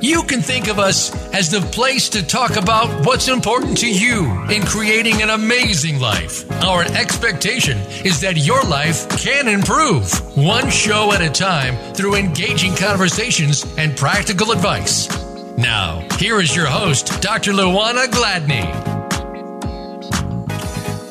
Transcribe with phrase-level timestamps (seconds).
[0.00, 4.30] You can think of us as the place to talk about what's important to you
[4.48, 6.48] in creating an amazing life.
[6.62, 12.76] Our expectation is that your life can improve, one show at a time, through engaging
[12.76, 15.08] conversations and practical advice.
[15.58, 17.50] Now, here is your host, Dr.
[17.50, 18.98] Luana Gladney.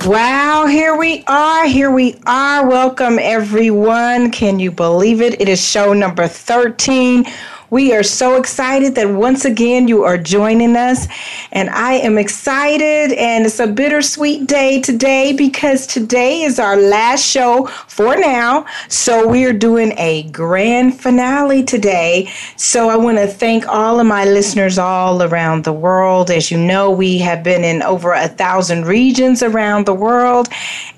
[0.05, 1.67] Wow, here we are.
[1.67, 2.65] Here we are.
[2.65, 4.31] Welcome, everyone.
[4.31, 5.41] Can you believe it?
[5.41, 7.25] It is show number 13.
[7.69, 11.05] We are so excited that once again you are joining us.
[11.51, 17.25] And I am excited, and it's a bittersweet day today because today is our last
[17.25, 18.65] show for now.
[18.87, 22.31] So we are doing a grand finale today.
[22.55, 26.31] So I want to thank all of my listeners all around the world.
[26.31, 30.47] As you know, we have been in over a thousand regions around the world,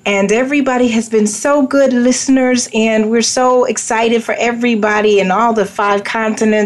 [0.06, 5.52] and everybody has been so good listeners, and we're so excited for everybody in all
[5.52, 6.59] the five continents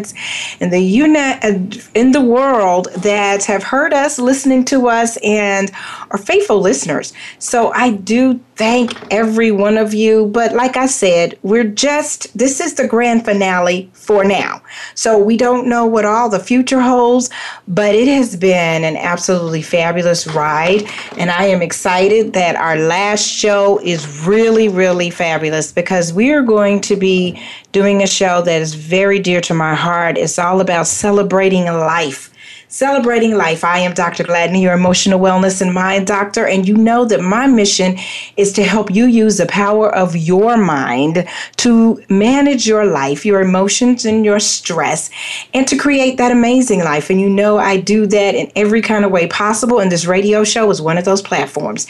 [0.61, 1.59] in the uni- uh,
[1.95, 5.71] in the world that have heard us, listening to us, and
[6.11, 7.13] are faithful listeners.
[7.39, 10.27] So I do thank every one of you.
[10.27, 14.63] But like I said, we're just, this is the grand finale for now.
[14.95, 17.31] So we don't know what all the future holds,
[17.67, 20.85] but it has been an absolutely fabulous ride.
[21.17, 26.43] And I am excited that our last show is really, really fabulous because we are
[26.43, 27.41] going to be
[27.73, 30.17] doing a show that is very dear to my heart.
[30.17, 32.34] It's all about celebrating life
[32.75, 33.63] Celebrating Life.
[33.63, 34.25] I am Dr.
[34.25, 37.97] Gladney, your emotional wellness and mind doctor, and you know that my mission
[38.37, 41.25] is to help you use the power of your mind
[41.59, 45.09] to manage your life, your emotions, and your stress,
[45.55, 47.11] and to create that amazing life.
[47.11, 50.43] And you know, I do that in every kind of way possible, and this radio
[50.43, 51.87] show is one of those platforms.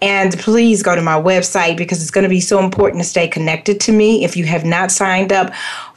[0.00, 3.28] And please go to my website because it's going to be so important to stay
[3.28, 4.24] connected to me.
[4.24, 5.52] If you have not signed up,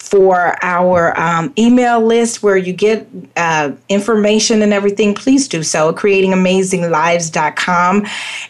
[0.05, 5.89] for our um, email list where you get uh, information and everything, please do so
[5.89, 8.05] at creatingamazinglives.com.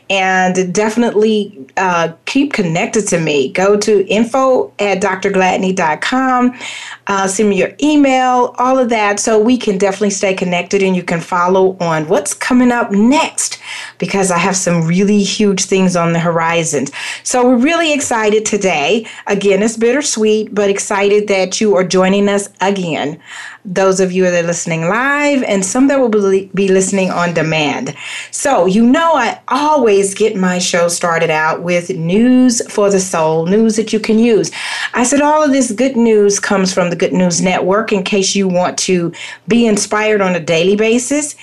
[0.09, 3.51] And definitely uh, keep connected to me.
[3.51, 6.59] Go to info at drgladney.com.
[7.07, 10.95] Uh, send me your email, all of that, so we can definitely stay connected and
[10.95, 13.59] you can follow on what's coming up next
[13.97, 16.87] because I have some really huge things on the horizon.
[17.23, 19.07] So we're really excited today.
[19.27, 23.19] Again, it's bittersweet, but excited that that you are joining us again.
[23.63, 27.95] Those of you that are listening live, and some that will be listening on demand.
[28.31, 33.45] So, you know, I always get my show started out with news for the soul,
[33.45, 34.51] news that you can use.
[34.95, 38.35] I said all of this good news comes from the Good News Network in case
[38.35, 39.13] you want to
[39.47, 41.35] be inspired on a daily basis.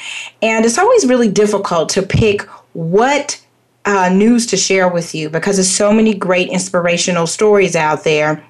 [0.43, 2.43] And it's always really difficult to pick
[2.73, 3.41] what
[3.85, 8.45] uh, news to share with you because there's so many great inspirational stories out there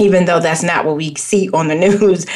[0.00, 2.26] even though that's not what we see on the news,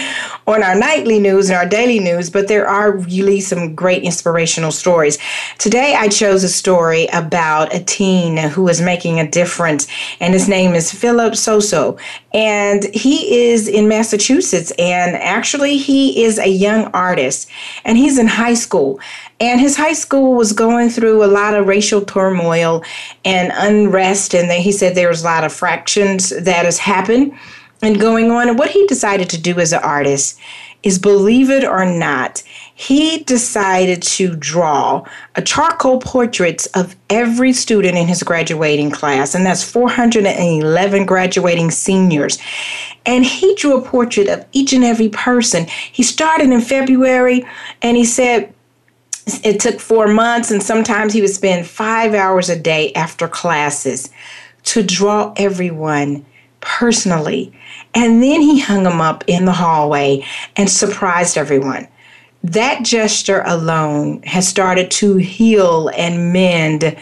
[0.47, 4.71] on our nightly news and our daily news, but there are really some great inspirational
[4.71, 5.19] stories.
[5.59, 9.87] Today, I chose a story about a teen who is making a difference,
[10.21, 11.99] and his name is Philip Soso.
[12.34, 17.49] And he is in Massachusetts, and actually, he is a young artist,
[17.84, 18.99] and he's in high school.
[19.41, 22.84] And his high school was going through a lot of racial turmoil
[23.25, 24.34] and unrest.
[24.34, 27.33] And he said there was a lot of fractions that has happened
[27.83, 28.49] and going on.
[28.49, 30.39] And what he decided to do as an artist
[30.83, 32.43] is believe it or not,
[32.75, 35.05] he decided to draw
[35.37, 42.39] a charcoal portraits of every student in his graduating class, and that's 411 graduating seniors.
[43.07, 45.66] And he drew a portrait of each and every person.
[45.93, 47.47] He started in February
[47.81, 48.53] and he said,
[49.43, 54.10] it took four months, and sometimes he would spend five hours a day after classes
[54.65, 56.27] to draw everyone
[56.60, 57.53] personally.
[57.95, 60.27] And then he hung them up in the hallway
[60.57, 61.89] and surprised everyone.
[62.45, 66.95] That gesture alone has started to heal and mend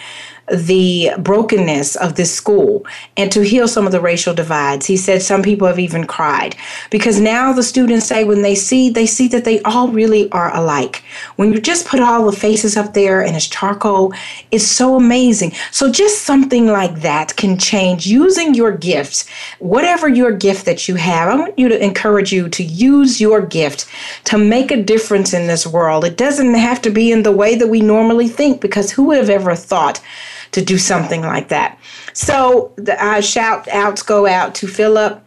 [0.50, 2.84] the brokenness of this school
[3.16, 4.86] and to heal some of the racial divides.
[4.86, 6.56] He said some people have even cried
[6.90, 10.54] because now the students say when they see they see that they all really are
[10.54, 11.04] alike.
[11.36, 14.12] When you just put all the faces up there and it's charcoal,
[14.50, 15.52] it's so amazing.
[15.70, 19.28] So just something like that can change using your gifts,
[19.58, 21.28] whatever your gift that you have.
[21.28, 23.86] I want you to encourage you to use your gift
[24.24, 26.04] to make a difference in this world.
[26.04, 29.18] It doesn't have to be in the way that we normally think because who would
[29.18, 30.00] have ever thought
[30.52, 31.78] to do something like that.
[32.12, 35.22] So the uh, shout outs go out to Philip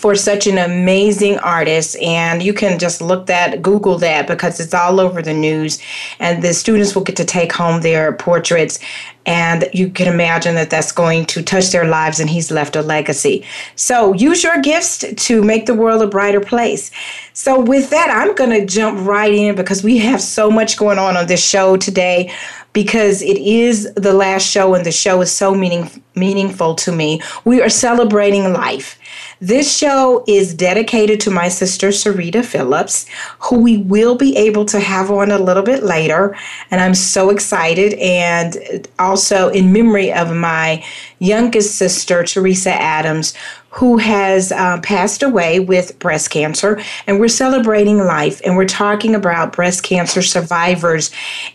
[0.00, 4.74] for such an amazing artist and you can just look that google that because it's
[4.74, 5.80] all over the news
[6.18, 8.78] and the students will get to take home their portraits
[9.26, 12.82] and you can imagine that that's going to touch their lives and he's left a
[12.82, 13.42] legacy.
[13.74, 16.90] So use your gifts to make the world a brighter place.
[17.32, 20.98] So with that i'm going to jump right in because we have so much going
[20.98, 22.32] on on this show today
[22.74, 27.22] because it is the last show and the show is so meaning, meaningful to me.
[27.46, 28.98] We are celebrating life.
[29.40, 33.06] This show is dedicated to my sister Sarita Phillips,
[33.40, 36.36] who we will be able to have on a little bit later.
[36.70, 37.94] And I'm so excited.
[37.94, 40.84] And also in memory of my
[41.18, 43.34] youngest sister, Theresa Adams,
[43.70, 46.80] who has uh, passed away with breast cancer.
[47.06, 51.10] And we're celebrating life and we're talking about breast cancer survivors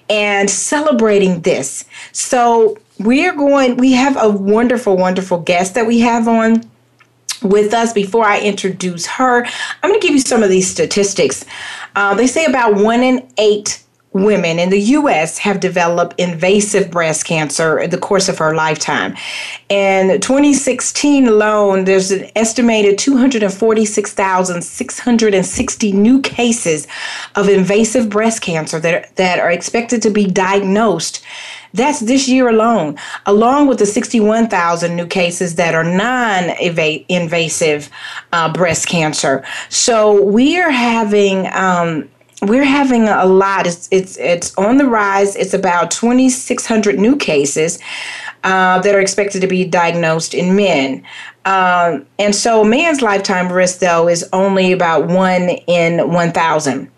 [0.10, 1.86] and celebrating this.
[2.12, 6.70] So we're going, we have a wonderful, wonderful guest that we have on
[7.42, 9.46] with us before I introduce her.
[9.46, 11.46] I'm going to give you some of these statistics.
[11.96, 17.26] Uh, they say about one in eight women in the US have developed invasive breast
[17.26, 19.16] cancer in the course of her lifetime.
[19.70, 26.88] In 2016 alone, there's an estimated 246,660 new cases
[27.36, 31.24] of invasive breast cancer that, that are expected to be diagnosed.
[31.74, 36.50] That's this year alone, along with the 61,000 new cases that are non
[37.10, 37.90] invasive
[38.34, 39.44] uh, breast cancer.
[39.70, 41.48] So we are having.
[41.54, 42.10] Um,
[42.42, 43.68] we're having a lot.
[43.68, 45.36] It's it's it's on the rise.
[45.36, 47.80] It's about 2,600 new cases
[48.44, 51.04] uh, that are expected to be diagnosed in men.
[51.46, 56.90] Um, and so, a man's lifetime risk, though, is only about one in 1,000.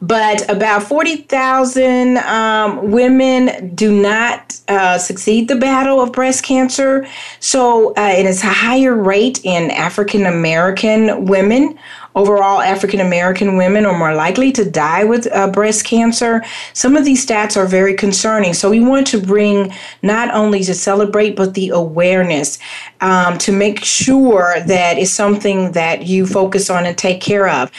[0.00, 7.06] But about 40,000 um, women do not uh, succeed the battle of breast cancer.
[7.40, 11.78] So uh, it is a higher rate in African American women
[12.16, 16.42] Overall, African American women are more likely to die with uh, breast cancer.
[16.72, 18.54] Some of these stats are very concerning.
[18.54, 19.70] So, we want to bring
[20.02, 22.58] not only to celebrate, but the awareness
[23.02, 27.70] um, to make sure that it's something that you focus on and take care of.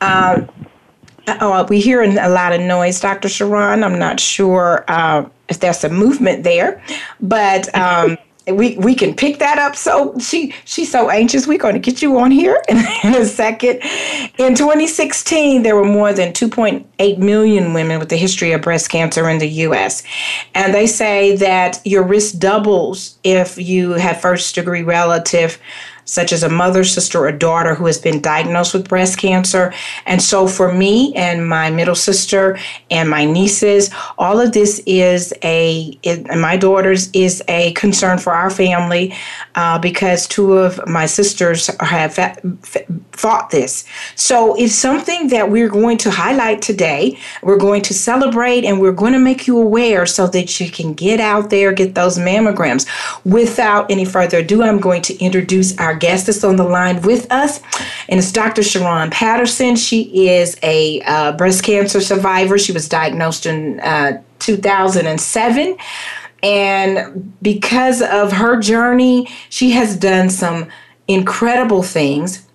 [0.00, 0.48] Um,
[1.28, 3.28] oh, we hear a lot of noise, Dr.
[3.28, 3.84] Sheron.
[3.84, 6.82] I'm not sure uh, if there's a movement there,
[7.20, 7.74] but.
[7.76, 9.76] Um, we we can pick that up.
[9.76, 11.46] So she she's so anxious.
[11.46, 13.80] We're going to get you on here in, in a second.
[14.38, 19.28] In 2016, there were more than 2.8 million women with a history of breast cancer
[19.28, 20.02] in the U.S.,
[20.54, 25.58] and they say that your risk doubles if you have first degree relative
[26.04, 29.72] such as a mother, sister, or daughter who has been diagnosed with breast cancer.
[30.06, 32.58] And so for me and my middle sister
[32.90, 38.32] and my nieces, all of this is a, it, my daughters is a concern for
[38.32, 39.14] our family
[39.54, 42.14] uh, because two of my sisters have
[43.12, 43.84] fought this.
[44.16, 47.18] So it's something that we're going to highlight today.
[47.42, 50.94] We're going to celebrate and we're going to make you aware so that you can
[50.94, 52.86] get out there, get those mammograms.
[53.24, 57.30] Without any further ado, I'm going to introduce our guest that's on the line with
[57.30, 57.60] us,
[58.08, 58.62] and it's Dr.
[58.62, 59.76] Sheron Patterson.
[59.76, 62.58] She is a uh, breast cancer survivor.
[62.58, 65.76] She was diagnosed in uh, 2007.
[66.42, 70.68] And because of her journey, she has done some
[71.06, 72.46] incredible things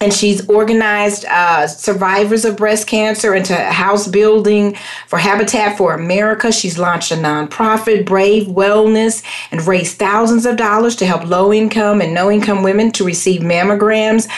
[0.00, 4.76] and she's organized uh, survivors of breast cancer into house building
[5.08, 6.52] for Habitat for America.
[6.52, 12.00] She's launched a nonprofit, Brave Wellness, and raised thousands of dollars to help low income
[12.00, 14.28] and no income women to receive mammograms.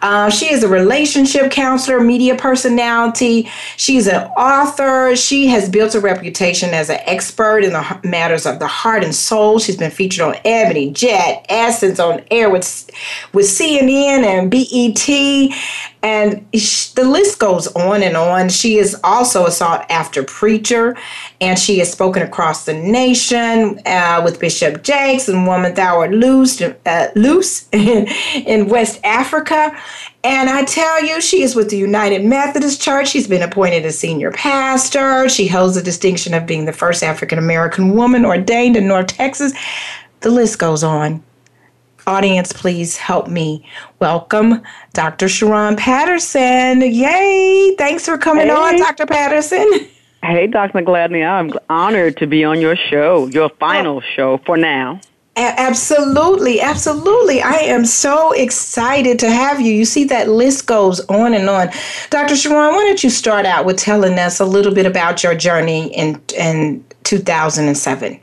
[0.00, 3.48] Uh, she is a relationship counselor, media personality.
[3.76, 5.14] She's an author.
[5.16, 9.14] She has built a reputation as an expert in the matters of the heart and
[9.14, 9.58] soul.
[9.58, 12.90] She's been featured on Ebony, Jet, Essence on air with,
[13.34, 15.09] with CNN and BET
[16.02, 18.48] and the list goes on and on.
[18.48, 20.96] She is also a sought after preacher,
[21.40, 26.12] and she has spoken across the nation uh, with Bishop Jakes and Woman Thou Art
[26.12, 28.06] Loose, uh, loose in,
[28.46, 29.76] in West Africa.
[30.22, 33.08] And I tell you, she is with the United Methodist Church.
[33.08, 35.28] She's been appointed as senior pastor.
[35.28, 39.52] She holds the distinction of being the first African American woman ordained in North Texas.
[40.20, 41.22] The list goes on.
[42.06, 43.66] Audience, please help me
[43.98, 45.26] welcome Dr.
[45.26, 46.80] Sheron Patterson.
[46.80, 47.74] Yay!
[47.76, 48.52] Thanks for coming hey.
[48.52, 49.06] on, Dr.
[49.06, 49.68] Patterson.
[50.22, 50.80] Hey, Dr.
[50.80, 54.14] Gladney, I'm honored to be on your show, your final oh.
[54.14, 55.00] show for now.
[55.36, 57.40] Absolutely, absolutely.
[57.40, 59.72] I am so excited to have you.
[59.72, 61.68] You see, that list goes on and on.
[62.10, 62.34] Dr.
[62.34, 65.94] Sheron, why don't you start out with telling us a little bit about your journey
[65.94, 68.20] in, in 2007?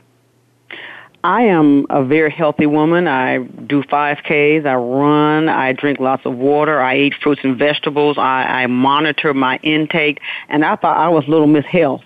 [1.24, 3.08] I am a very healthy woman.
[3.08, 8.18] I do 5Ks, I run, I drink lots of water, I eat fruits and vegetables,
[8.18, 12.04] I, I monitor my intake, and I thought I was Little Miss Health.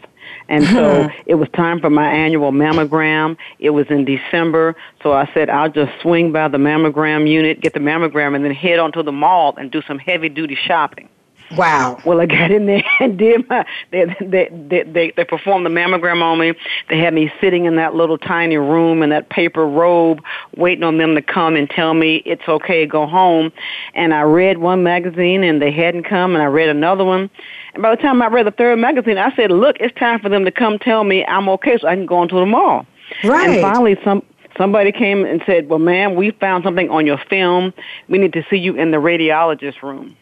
[0.49, 3.37] And so it was time for my annual mammogram.
[3.59, 4.77] It was in December.
[5.03, 8.53] So I said, I'll just swing by the mammogram unit, get the mammogram, and then
[8.53, 11.09] head on to the mall and do some heavy duty shopping.
[11.57, 11.99] Wow.
[12.05, 15.71] Well, I got in there and did my, they, they, they, they, they performed the
[15.71, 16.55] mammogram on me.
[16.89, 20.23] They had me sitting in that little tiny room in that paper robe,
[20.57, 23.53] waiting on them to come and tell me it's okay, go home.
[23.95, 27.31] And I read one magazine and they hadn't come and I read another one.
[27.75, 30.29] And by the time I read the third magazine, I said, look, it's time for
[30.29, 32.87] them to come tell me I'm okay so I can go into the mall.
[33.25, 33.51] Right.
[33.51, 34.23] And finally, some,
[34.57, 37.75] somebody came and said, well, ma'am, we found something on your film.
[38.09, 40.17] We need to see you in the radiologist room.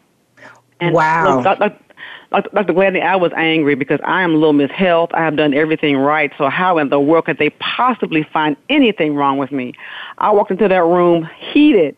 [0.80, 1.36] And wow.
[1.36, 1.78] Look, Dr.
[2.30, 2.72] Dr.
[2.72, 5.10] Gladney, I was angry because I am a Little Miss Health.
[5.12, 6.32] I have done everything right.
[6.38, 9.74] So how in the world could they possibly find anything wrong with me?
[10.18, 11.96] I walked into that room heated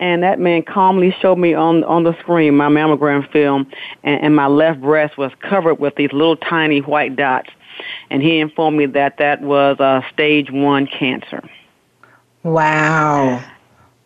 [0.00, 3.70] and that man calmly showed me on on the screen my mammogram film,
[4.02, 7.50] and, and my left breast was covered with these little tiny white dots,
[8.08, 11.42] and he informed me that that was a stage one cancer.
[12.42, 13.44] Wow.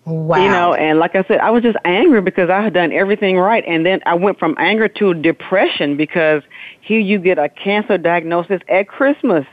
[0.06, 0.36] Wow.
[0.36, 3.38] You know, and like I said, I was just angry because I had done everything
[3.38, 3.64] right.
[3.66, 6.42] And then I went from anger to depression because
[6.82, 9.46] here you get a cancer diagnosis at Christmas.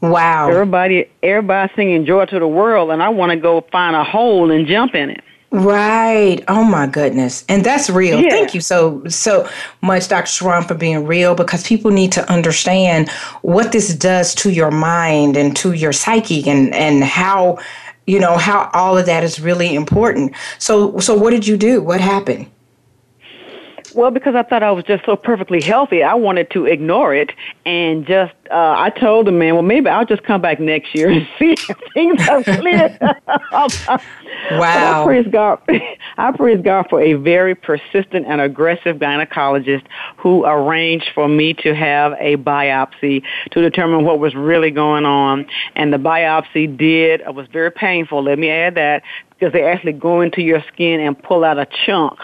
[0.00, 0.50] Wow.
[0.50, 4.50] Everybody everybody singing joy to the world and I want to go find a hole
[4.50, 5.24] and jump in it.
[5.50, 6.42] Right.
[6.48, 7.44] Oh my goodness.
[7.48, 8.20] And that's real.
[8.20, 8.28] Yeah.
[8.28, 9.48] Thank you so so
[9.82, 10.26] much, Dr.
[10.26, 13.08] Sheron, for being real because people need to understand
[13.42, 17.58] what this does to your mind and to your psyche and, and how
[18.06, 20.34] you know how all of that is really important.
[20.58, 21.82] So so what did you do?
[21.82, 22.50] What happened?
[23.94, 27.32] Well, because I thought I was just so perfectly healthy, I wanted to ignore it
[27.64, 28.32] and just.
[28.50, 31.52] Uh, I told the man, "Well, maybe I'll just come back next year and see
[31.52, 32.98] if things are clear."
[34.50, 35.02] wow!
[35.02, 35.60] I praise God.
[36.18, 39.84] I praise God for a very persistent and aggressive gynecologist
[40.18, 43.22] who arranged for me to have a biopsy
[43.52, 45.46] to determine what was really going on.
[45.74, 47.22] And the biopsy did.
[47.22, 48.22] It was very painful.
[48.22, 51.66] Let me add that because they actually go into your skin and pull out a
[51.86, 52.18] chunk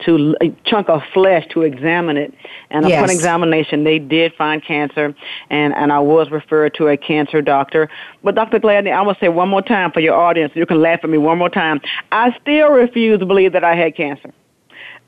[0.00, 2.34] to a chunk of flesh to examine it.
[2.70, 2.98] And yes.
[2.98, 5.14] upon examination, they did find cancer,
[5.50, 7.88] and, and I was referred to a cancer doctor.
[8.22, 8.58] But Dr.
[8.58, 11.18] Gladney, I will say one more time for your audience, you can laugh at me
[11.18, 11.80] one more time.
[12.12, 14.32] I still refuse to believe that I had cancer.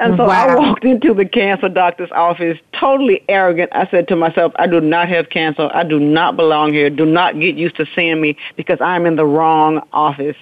[0.01, 0.47] And so wow.
[0.47, 3.71] I walked into the cancer doctor's office totally arrogant.
[3.73, 5.69] I said to myself, I do not have cancer.
[5.75, 6.89] I do not belong here.
[6.89, 10.37] Do not get used to seeing me because I'm in the wrong office.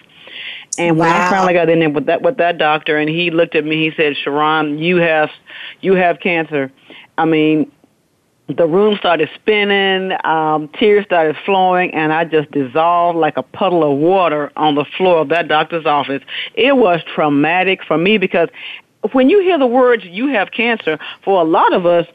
[0.79, 1.27] And when wow.
[1.27, 3.77] I finally got in there with that with that doctor, and he looked at me,
[3.89, 5.31] he said, "Sheron, you have
[5.81, 6.71] you have cancer."
[7.19, 7.71] I mean,
[8.49, 13.91] the room started spinning, um, tears started flowing, and I just dissolved like a puddle
[13.91, 16.23] of water on the floor of that doctor's office.
[16.55, 18.49] It was traumatic for me because
[19.13, 22.07] when you hear the words "you have cancer," for a lot of us,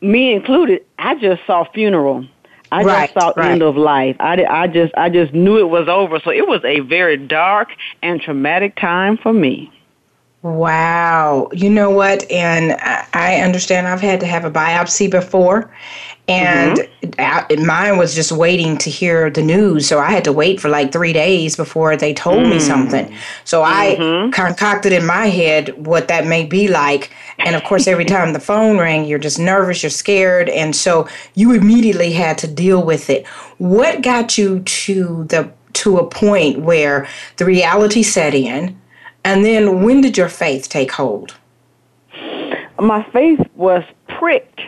[0.00, 2.24] me included, I just saw funeral.
[2.72, 3.52] I right, just saw right.
[3.52, 4.16] end of life.
[4.18, 6.20] I, I just I just knew it was over.
[6.24, 7.68] So it was a very dark
[8.02, 9.70] and traumatic time for me.
[10.46, 11.48] Wow.
[11.52, 12.30] You know what?
[12.30, 12.78] And
[13.12, 15.74] I understand I've had to have a biopsy before.
[16.28, 17.66] And mm-hmm.
[17.66, 19.88] mine was just waiting to hear the news.
[19.88, 22.50] So I had to wait for like three days before they told mm.
[22.50, 23.12] me something.
[23.42, 24.28] So mm-hmm.
[24.28, 27.10] I concocted in my head what that may be like.
[27.40, 30.48] And of course, every time the phone rang, you're just nervous, you're scared.
[30.48, 33.26] And so you immediately had to deal with it.
[33.58, 38.80] What got you to the to a point where the reality set in?
[39.26, 41.36] And then when did your faith take hold?
[42.78, 43.82] My faith was
[44.20, 44.60] pricked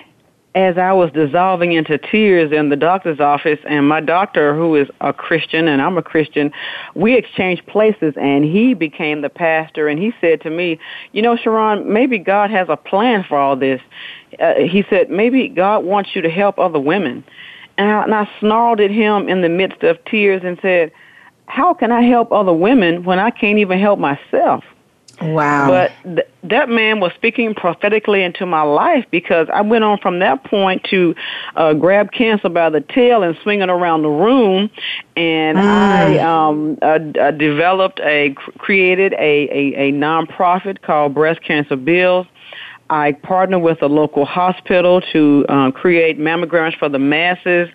[0.57, 4.89] as I was dissolving into tears in the doctor's office, and my doctor, who is
[5.01, 6.51] a Christian and I'm a Christian,
[6.97, 10.81] we exchanged places, and he became the pastor, and he said to me,
[11.13, 13.81] "You know, Sheron, maybe God has a plan for all this."
[14.41, 17.23] Uh, he said, "Maybe God wants you to help other women,"
[17.77, 20.91] and I, and I snarled at him in the midst of tears and said,
[21.49, 24.65] "How can I help other women when I can't even help myself?"
[25.21, 25.69] Wow.
[25.69, 30.21] But th- that man was speaking prophetically into my life because I went on from
[30.21, 31.15] that point to
[31.57, 34.71] uh, grab cancer by the tail and swing it around the room.
[35.17, 35.63] And mm.
[35.65, 42.27] I um, uh, uh, developed a, created a, a, a nonprofit called Breast Cancer Bills.
[42.91, 47.69] I partnered with a local hospital to um, create mammograms for the masses.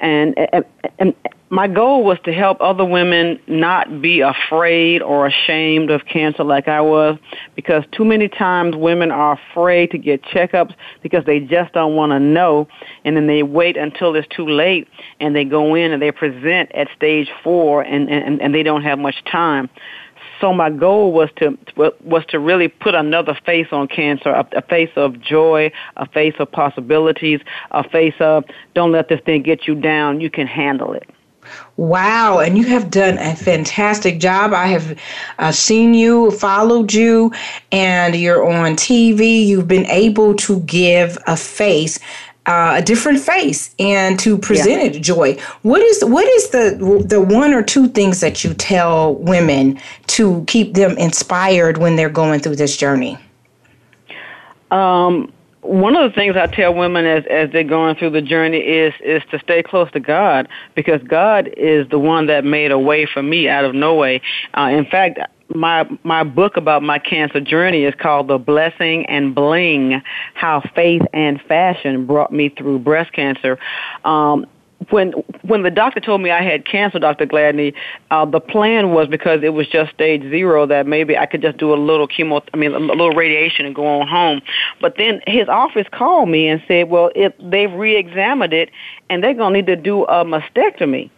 [0.00, 0.64] And, and,
[0.98, 1.14] and
[1.52, 6.66] my goal was to help other women not be afraid or ashamed of cancer like
[6.66, 7.18] I was
[7.54, 12.12] because too many times women are afraid to get checkups because they just don't want
[12.12, 12.68] to know
[13.04, 14.88] and then they wait until it's too late
[15.20, 18.82] and they go in and they present at stage four and, and, and they don't
[18.82, 19.68] have much time
[20.42, 21.56] so my goal was to
[22.04, 26.34] was to really put another face on cancer, a, a, face of joy, a face
[26.40, 28.44] of possibilities, a face of
[28.74, 30.20] don't let this thing get you down.
[30.20, 31.08] You can handle it.
[31.76, 34.52] Wow, and you have done a fantastic job.
[34.52, 34.98] I have
[35.38, 37.32] uh, seen you, followed you,
[37.70, 39.46] and you're on TV.
[39.46, 42.00] You've been able to give a face
[42.46, 44.98] uh, a different face and to present yeah.
[44.98, 45.36] it joy.
[45.62, 50.44] What is what is the the one or two things that you tell women to
[50.46, 53.16] keep them inspired when they're going through this journey?
[54.70, 58.58] Um, one of the things I tell women as as they're going through the journey
[58.58, 62.78] is is to stay close to God because God is the one that made a
[62.78, 64.20] way for me out of no way.
[64.54, 65.20] Uh, in fact,
[65.54, 70.02] my my book about my cancer journey is called The Blessing and Bling:
[70.34, 73.58] How Faith and Fashion Brought Me Through Breast Cancer.
[74.04, 74.46] Um,
[74.90, 77.26] when when the doctor told me I had cancer, Dr.
[77.26, 77.74] Gladney,
[78.10, 81.58] uh, the plan was because it was just stage zero that maybe I could just
[81.58, 84.42] do a little chemo, I mean a little radiation and go on home.
[84.80, 88.70] But then his office called me and said, well, if they've re-examined it
[89.08, 91.10] and they're gonna need to do a mastectomy.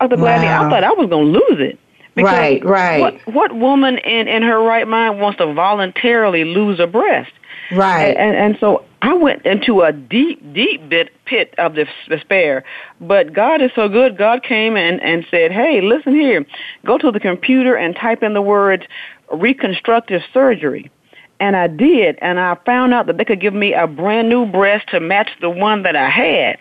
[0.00, 0.16] Dr.
[0.16, 0.46] Gladney.
[0.46, 1.78] I thought I was gonna lose it.
[2.14, 3.00] Because right, right.
[3.00, 7.32] What, what woman in, in her right mind wants to voluntarily lose a breast?
[7.70, 8.08] Right.
[8.08, 11.76] And, and, and so I went into a deep, deep bit pit of
[12.08, 12.64] despair.
[13.00, 14.18] But God is so good.
[14.18, 16.44] God came and, and said, hey, listen here.
[16.84, 18.84] Go to the computer and type in the words
[19.32, 20.90] reconstructive surgery.
[21.38, 24.44] And I did, and I found out that they could give me a brand new
[24.44, 26.58] breast to match the one that I had.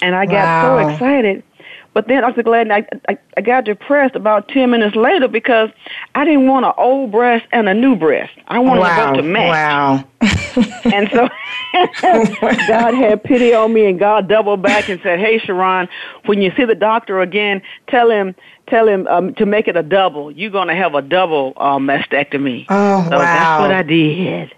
[0.00, 0.78] And I got wow.
[0.78, 1.42] so excited
[1.94, 2.42] but then Dr.
[2.42, 5.70] Gladney, I, I, I got depressed about 10 minutes later because
[6.16, 8.32] I didn't want an old breast and a new breast.
[8.48, 9.12] I wanted wow.
[9.12, 9.50] both to match.
[9.50, 10.04] Wow.
[10.92, 11.28] and so
[12.68, 15.88] God had pity on me and God doubled back and said, hey, Sheron,
[16.26, 18.34] when you see the doctor again, tell him
[18.66, 20.30] tell him um, to make it a double.
[20.30, 22.64] You're going to have a double uh, mastectomy.
[22.68, 23.18] Oh, so wow.
[23.18, 24.54] that's what I did.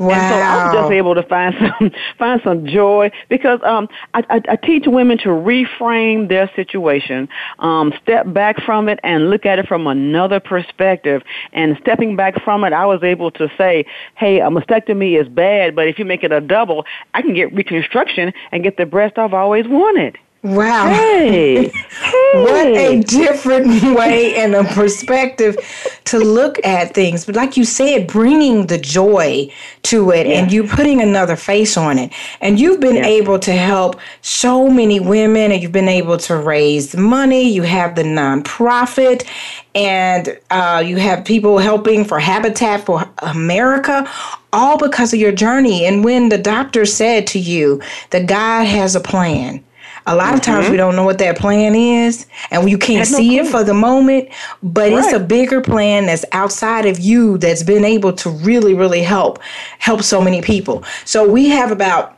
[0.00, 0.14] Wow.
[0.14, 4.24] And so I was just able to find some find some joy because um, I,
[4.30, 9.44] I, I teach women to reframe their situation, um, step back from it, and look
[9.44, 11.22] at it from another perspective.
[11.52, 13.84] And stepping back from it, I was able to say,
[14.16, 17.52] "Hey, a mastectomy is bad, but if you make it a double, I can get
[17.52, 20.88] reconstruction and get the breast I've always wanted." Wow.
[20.88, 21.68] Hey.
[21.68, 21.72] hey.
[22.32, 25.56] What a different way and a perspective
[26.04, 27.26] to look at things.
[27.26, 29.52] But like you said, bringing the joy
[29.84, 32.12] to it and you putting another face on it.
[32.40, 36.96] And you've been able to help so many women and you've been able to raise
[36.96, 37.50] money.
[37.50, 39.26] You have the nonprofit
[39.74, 44.08] and uh, you have people helping for Habitat for America
[44.52, 45.84] all because of your journey.
[45.84, 49.64] And when the doctor said to you that God has a plan,
[50.06, 50.34] a lot mm-hmm.
[50.34, 50.76] of times we mm-hmm.
[50.78, 54.28] don't know what that plan is and you can't see no it for the moment,
[54.62, 55.04] but right.
[55.04, 59.38] it's a bigger plan that's outside of you that's been able to really, really help
[59.78, 60.84] help so many people.
[61.04, 62.16] So we have about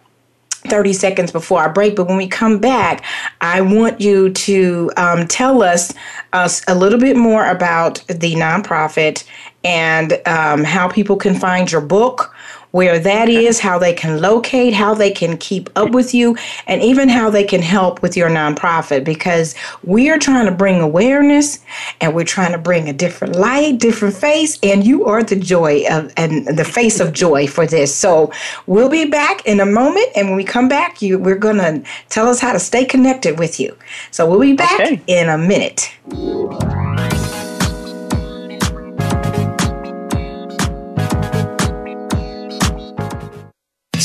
[0.68, 1.96] 30 seconds before our break.
[1.96, 3.04] But when we come back,
[3.40, 5.92] I want you to um, tell us
[6.32, 9.24] uh, a little bit more about the nonprofit
[9.64, 12.34] and um, how people can find your book,
[12.72, 16.82] where that is, how they can locate, how they can keep up with you, and
[16.82, 19.54] even how they can help with your nonprofit because
[19.84, 21.60] we are trying to bring awareness
[22.00, 25.84] and we're trying to bring a different light, different face, and you are the joy
[25.90, 27.94] of and the face of joy for this.
[27.94, 28.32] So
[28.66, 32.28] we'll be back in a moment, and when we come back, you we're gonna tell
[32.28, 33.76] us how to stay connected with you.
[34.10, 35.00] So we'll be back okay.
[35.06, 35.92] in a minute.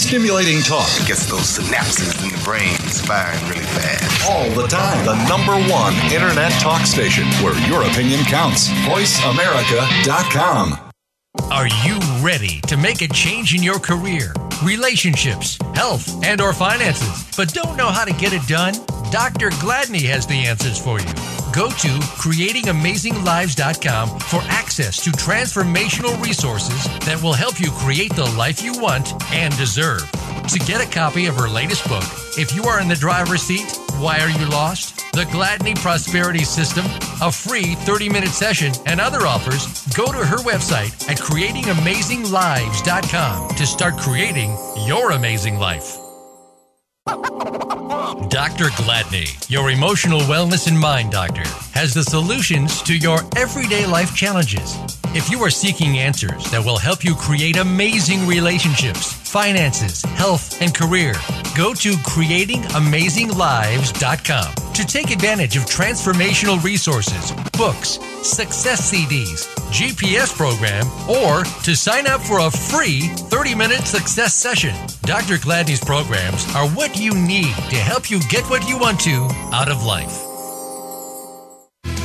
[0.08, 0.88] Stimulating talk.
[1.02, 4.30] It gets those synapses in the brain firing really fast.
[4.30, 5.06] All the time.
[5.06, 8.70] The number one internet talk station where your opinion counts.
[8.88, 10.80] VoiceAmerica.com.
[11.52, 17.30] Are you ready to make a change in your career, relationships, health, and or finances,
[17.36, 18.76] but don't know how to get it done?
[19.12, 19.50] Dr.
[19.60, 21.26] Gladney has the answers for you.
[21.58, 21.89] Go to
[22.22, 29.13] creatingamazing.lives.com for access to transformational resources that will help you create the life you want
[29.34, 30.08] and deserve.
[30.50, 32.04] To get a copy of her latest book,
[32.38, 34.98] If You Are in the Driver's Seat, Why Are You Lost?
[35.13, 36.86] The Gladney Prosperity System,
[37.24, 39.65] a free 30 minute session, and other offers,
[39.96, 45.98] go to her website at creatingamazing.lives.com to start creating your amazing life.
[47.08, 48.70] Dr.
[48.76, 54.96] Gladney, your emotional wellness and mind doctor, has the solutions to your everyday life challenges.
[55.15, 60.74] If you are seeking answers that will help you create amazing relationships, finances, health, and
[60.76, 61.13] career,
[61.56, 71.43] go to creatingamazinglives.com to take advantage of transformational resources, books, success CDs, GPS program, or
[71.63, 74.76] to sign up for a free 30 minute success session.
[75.04, 75.38] Dr.
[75.38, 79.70] Gladney's programs are what you need to help you get what you want to out
[79.70, 80.26] of life.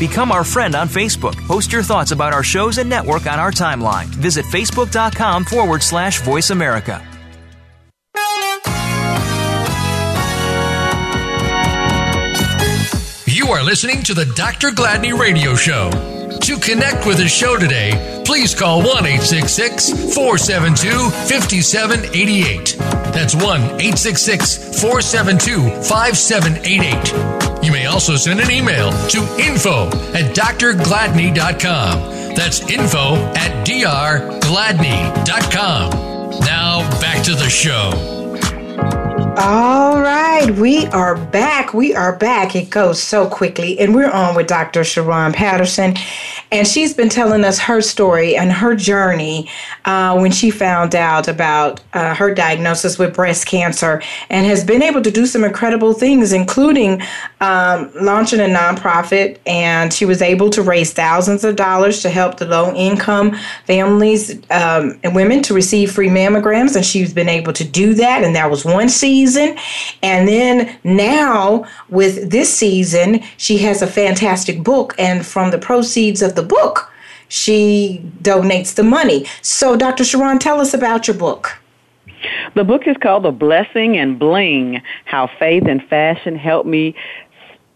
[0.02, 1.36] Become our friend on Facebook.
[1.46, 4.06] Post your thoughts about our shows and network on our timeline.
[4.06, 7.00] Visit facebook.com forward slash voice America.
[13.26, 14.70] You are listening to the Dr.
[14.70, 15.92] Gladney Radio Show.
[16.40, 22.76] To connect with the show today, please call 1 472 5788.
[23.14, 27.51] That's 1 472 5788.
[27.62, 32.34] You may also send an email to info at drgladney.com.
[32.34, 35.90] That's info at drgladney.com.
[36.40, 38.21] Now back to the show.
[39.38, 41.72] All right, we are back.
[41.72, 42.54] We are back.
[42.54, 43.78] It goes so quickly.
[43.78, 44.80] And we're on with Dr.
[44.82, 45.94] Sheron Patterson.
[46.50, 49.48] And she's been telling us her story and her journey
[49.86, 54.82] uh, when she found out about uh, her diagnosis with breast cancer and has been
[54.82, 57.00] able to do some incredible things, including
[57.40, 59.38] um, launching a nonprofit.
[59.46, 64.34] And she was able to raise thousands of dollars to help the low income families
[64.50, 66.76] um, and women to receive free mammograms.
[66.76, 68.24] And she's been able to do that.
[68.24, 68.90] And that was one
[69.22, 69.56] season.
[70.02, 74.94] And then now, with this season, she has a fantastic book.
[74.98, 76.90] And from the proceeds of the book,
[77.28, 79.26] she donates the money.
[79.40, 80.04] So, Dr.
[80.04, 81.58] Sheron, tell us about your book.
[82.54, 86.94] The book is called The Blessing and Bling How Faith and Fashion Helped Me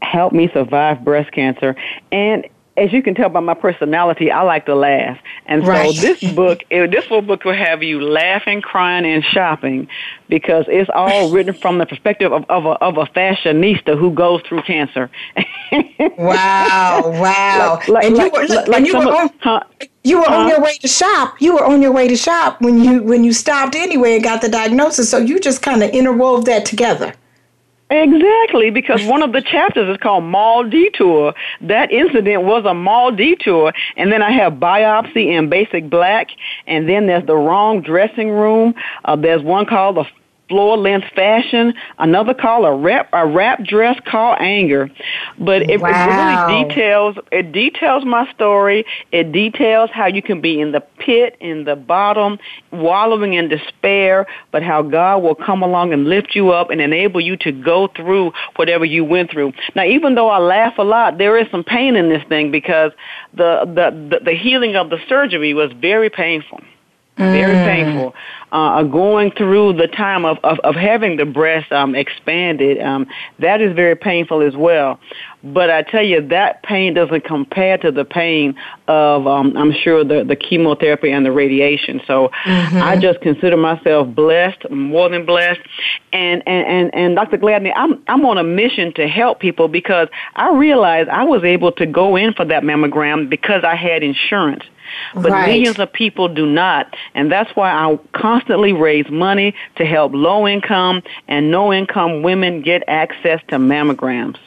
[0.02, 1.74] help me survive breast cancer.
[2.12, 2.46] And
[2.76, 5.18] as you can tell by my personality, I like to laugh.
[5.46, 5.94] And right.
[5.94, 9.88] so this book, eh, this book will have you laughing, crying, and shopping
[10.28, 14.42] because it's all written from the perspective of, of, a, of a fashionista who goes
[14.42, 15.10] through cancer.
[16.18, 17.74] wow, wow.
[17.76, 19.60] Like, like, and you were, like, and you were on, huh?
[20.04, 21.40] you were on your way to shop.
[21.40, 24.40] You were on your way to shop when you when you stopped anyway and got
[24.42, 25.10] the diagnosis.
[25.10, 27.14] So you just kind of interwove that together.
[27.88, 31.34] Exactly, because one of the chapters is called Mall Detour.
[31.60, 33.72] That incident was a mall detour.
[33.96, 36.28] And then I have biopsy in basic black.
[36.66, 38.74] And then there's the wrong dressing room.
[39.04, 40.04] Uh, there's one called the
[40.48, 41.74] floor length fashion.
[41.98, 44.90] Another call a wrap a wrap dress called anger.
[45.38, 45.88] But it, wow.
[45.90, 48.84] it, really details it details my story.
[49.12, 52.38] It details how you can be in the pit, in the bottom,
[52.72, 57.20] wallowing in despair, but how God will come along and lift you up and enable
[57.20, 59.52] you to go through whatever you went through.
[59.74, 62.92] Now even though I laugh a lot, there is some pain in this thing because
[63.34, 66.60] the the, the, the healing of the surgery was very painful.
[67.16, 67.66] Very mm.
[67.66, 68.14] painful.
[68.52, 73.06] Uh, going through the time of, of, of having the breast um, expanded, um,
[73.38, 75.00] that is very painful as well.
[75.42, 78.54] But I tell you, that pain doesn't compare to the pain
[78.86, 82.02] of, um, I'm sure, the, the chemotherapy and the radiation.
[82.06, 82.82] So mm-hmm.
[82.82, 85.60] I just consider myself blessed, more than blessed.
[86.12, 87.38] And, and, and, and Dr.
[87.38, 91.72] Gladney, I'm, I'm on a mission to help people because I realized I was able
[91.72, 94.64] to go in for that mammogram because I had insurance.
[95.14, 95.46] But right.
[95.48, 96.94] millions of people do not.
[97.14, 102.62] And that's why I constantly raise money to help low income and no income women
[102.62, 104.38] get access to mammograms.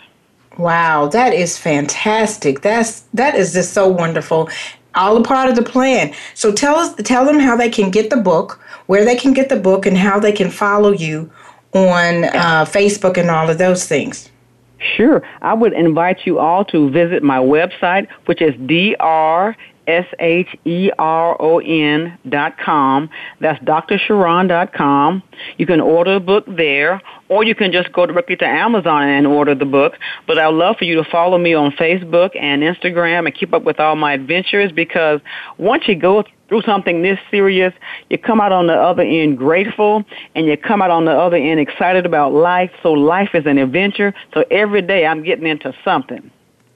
[0.57, 2.61] Wow, that is fantastic.
[2.61, 4.49] That's that is just so wonderful.
[4.95, 6.13] All a part of the plan.
[6.33, 9.47] So tell us tell them how they can get the book, where they can get
[9.47, 11.31] the book and how they can follow you
[11.73, 14.29] on uh, Facebook and all of those things.
[14.79, 15.21] Sure.
[15.41, 19.55] I would invite you all to visit my website, which is dr
[19.89, 23.09] S H E R O N dot com.
[23.41, 25.23] That's dot com.
[25.57, 29.25] You can order a book there, or you can just go directly to Amazon and
[29.25, 29.93] order the book.
[30.27, 33.63] But I'd love for you to follow me on Facebook and Instagram and keep up
[33.63, 35.21] with all my adventures because
[35.57, 37.73] once you go through something this serious,
[38.09, 40.03] you come out on the other end grateful
[40.35, 42.71] and you come out on the other end excited about life.
[42.83, 44.13] So life is an adventure.
[44.33, 46.31] So every day I'm getting into something.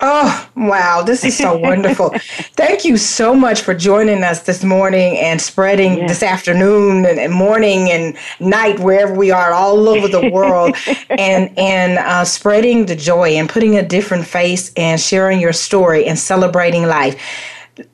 [0.06, 1.02] Oh, wow.
[1.02, 2.10] This is so wonderful.
[2.58, 6.10] Thank you so much for joining us this morning and spreading yes.
[6.10, 10.76] this afternoon and, and, morning and night, wherever we are, all over the world,
[11.10, 16.06] and, and uh, spreading the joy and putting a different face and sharing your story
[16.06, 17.16] and celebrating life.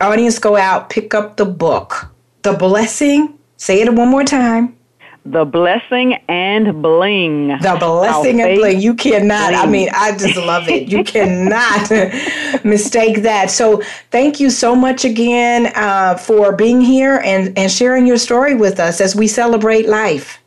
[0.01, 3.37] Audience, go out, pick up the book, The Blessing.
[3.57, 4.78] Say it one more time
[5.31, 7.49] the blessing and bling.
[7.49, 8.81] The blessing and bling.
[8.81, 9.61] You cannot, bling.
[9.61, 10.89] I mean, I just love it.
[10.89, 11.91] You cannot
[12.65, 13.51] mistake that.
[13.51, 18.55] So thank you so much again uh, for being here and, and sharing your story
[18.55, 20.39] with us as we celebrate life.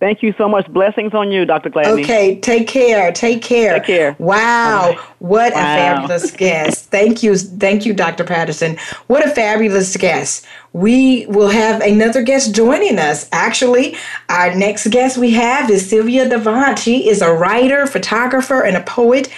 [0.00, 0.66] Thank you so much.
[0.68, 1.70] Blessings on you, Dr.
[1.70, 2.02] Gladney.
[2.02, 3.10] Okay, take care.
[3.12, 3.74] Take care.
[3.78, 4.16] Take care.
[4.18, 5.60] Wow, what wow.
[5.60, 6.90] a fabulous guest.
[6.90, 7.36] Thank you.
[7.38, 8.24] Thank you, Dr.
[8.24, 8.76] Patterson.
[9.06, 10.46] What a fabulous guest.
[10.74, 13.28] We will have another guest joining us.
[13.30, 13.96] Actually,
[14.28, 16.78] our next guest we have is Sylvia Dunnavant.
[16.78, 19.30] She is a writer, photographer, and a poet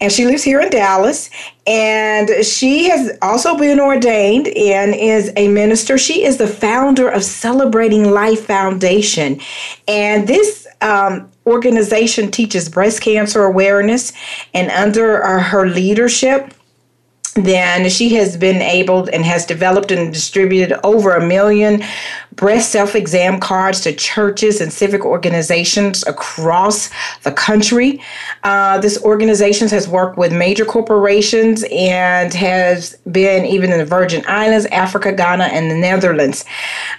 [0.00, 1.30] and she lives here in Dallas.
[1.66, 5.96] And she has also been ordained and is a minister.
[5.98, 9.40] She is the founder of Celebrating Life Foundation.
[9.88, 14.12] And this um, organization teaches breast cancer awareness,
[14.52, 16.52] and under uh, her leadership,
[17.36, 21.82] then she has been able and has developed and distributed over a million
[22.36, 26.90] breast self exam cards to churches and civic organizations across
[27.22, 28.00] the country.
[28.44, 34.22] Uh, this organization has worked with major corporations and has been even in the Virgin
[34.28, 36.44] Islands, Africa, Ghana, and the Netherlands.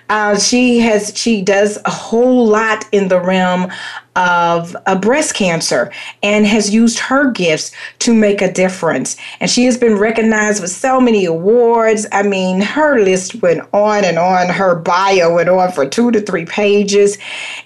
[0.09, 3.71] Uh, she has she does a whole lot in the realm
[4.17, 5.91] of a breast cancer
[6.23, 9.15] and has used her gifts to make a difference.
[9.39, 12.07] And she has been recognized with so many awards.
[12.11, 14.49] I mean, her list went on and on.
[14.49, 17.19] Her bio went on for two to three pages.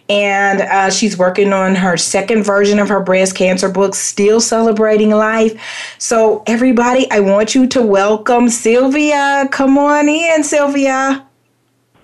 [0.10, 5.12] And uh, she's working on her second version of her breast cancer book, Still Celebrating
[5.12, 5.60] Life.
[6.00, 9.48] So, everybody, I want you to welcome Sylvia.
[9.52, 11.26] Come on in, Sylvia.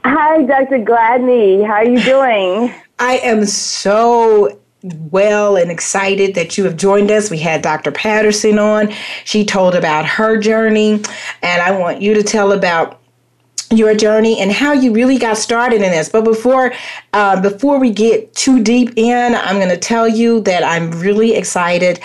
[0.10, 0.80] Hi, Dr.
[0.80, 1.68] Gladney.
[1.68, 2.74] How are you doing?
[2.98, 7.30] I am so well and excited that you have joined us.
[7.30, 7.92] We had Dr.
[7.92, 8.94] Patterson on.
[9.26, 11.02] She told about her journey,
[11.44, 13.02] and I want you to tell about
[13.70, 16.08] your journey and how you really got started in this.
[16.08, 16.74] But before
[17.12, 21.36] uh, before we get too deep in, I'm going to tell you that I'm really
[21.36, 22.00] excited.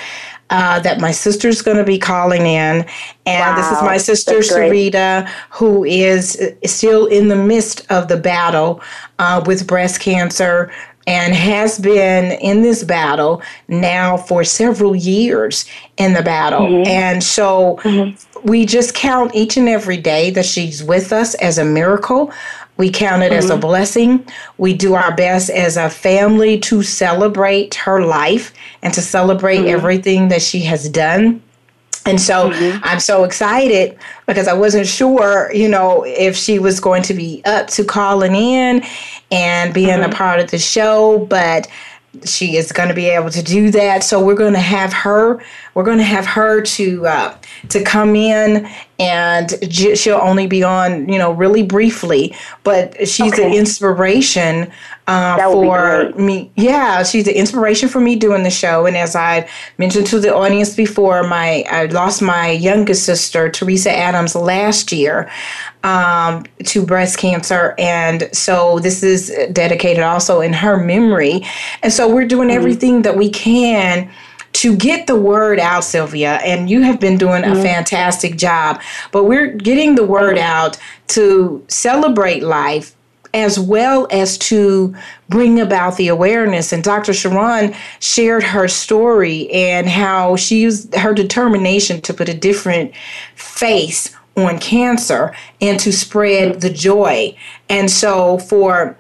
[0.54, 2.84] Uh, that my sister's going to be calling in.
[3.24, 8.18] And wow, this is my sister, Sarita, who is still in the midst of the
[8.18, 8.82] battle
[9.18, 10.70] uh, with breast cancer
[11.06, 15.64] and has been in this battle now for several years
[15.96, 16.60] in the battle.
[16.60, 16.86] Mm-hmm.
[16.86, 18.46] And so mm-hmm.
[18.46, 22.32] we just count each and every day that she's with us as a miracle.
[22.83, 23.38] We count it mm-hmm.
[23.38, 23.61] as a mm-hmm.
[23.61, 24.27] blessing.
[24.59, 29.77] We do our best as a family to celebrate her life and to celebrate mm-hmm.
[29.77, 31.40] everything that she has done.
[32.07, 32.81] And so mm-hmm.
[32.83, 37.40] I'm so excited because I wasn't sure, you know, if she was going to be
[37.45, 38.83] up to calling in
[39.31, 40.11] and being mm-hmm.
[40.11, 41.68] a part of the show, but
[42.25, 44.03] she is going to be able to do that.
[44.03, 45.40] So we're going to have her.
[45.74, 47.38] We're going to have her to uh,
[47.70, 52.35] to come in, and she'll only be on, you know, really briefly.
[52.62, 53.46] But she's okay.
[53.46, 54.70] an inspiration
[55.06, 56.50] uh, for me.
[56.56, 58.87] Yeah, she's an inspiration for me doing the show.
[58.87, 63.90] And as I mentioned to the audience before, my I lost my youngest sister, Theresa
[63.96, 65.30] Adams, last year
[65.85, 67.74] um, to breast cancer.
[67.78, 71.42] And so this is dedicated also in her memory.
[71.82, 72.58] And so we're doing mm-hmm.
[72.58, 74.11] everything that we can
[74.52, 77.58] to get the word out, Sylvia, and you have been doing mm-hmm.
[77.58, 78.80] a fantastic job.
[79.10, 80.44] But we're getting the word mm-hmm.
[80.44, 82.94] out to celebrate life
[83.34, 84.94] as well as to
[85.28, 86.72] bring about the awareness.
[86.72, 87.12] And Dr.
[87.12, 92.92] Sheron shared her story and how she used her determination to put a different
[93.34, 97.36] face on cancer and to spread the joy.
[97.68, 98.96] And so for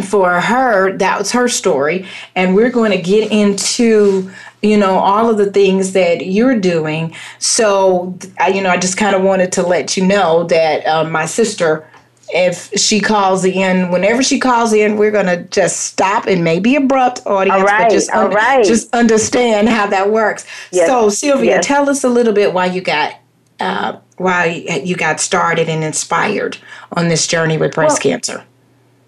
[0.00, 2.06] for her, that was her story.
[2.34, 4.32] And we're going to get into,
[4.62, 7.14] you know, all of the things that you're doing.
[7.38, 8.16] So,
[8.52, 11.86] you know, I just kind of wanted to let you know that uh, my sister
[12.34, 16.76] if she calls in, whenever she calls in, we're going to just stop and maybe
[16.76, 18.64] abrupt audience, right, but just, un- right.
[18.64, 20.46] just understand how that works.
[20.70, 21.66] Yes, So, Sylvia, yes.
[21.66, 23.16] tell us a little bit why you got
[23.60, 26.58] uh, why you got started and inspired
[26.96, 28.44] on this journey with breast Well, cancer.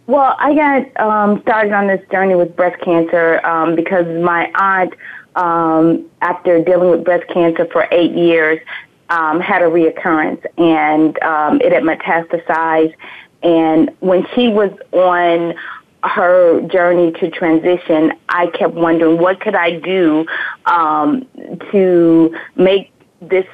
[0.07, 4.95] Well, I got um, started on this journey with breast cancer um, because my aunt,
[5.37, 8.61] um, after dealing with breast cancer for eight years,
[9.11, 12.95] um, had a reoccurrence and um, it had metastasized.
[13.43, 15.55] And when she was on
[16.03, 20.27] her journey to transition, I kept wondering what could I do
[20.67, 21.27] um,
[21.73, 23.47] to make this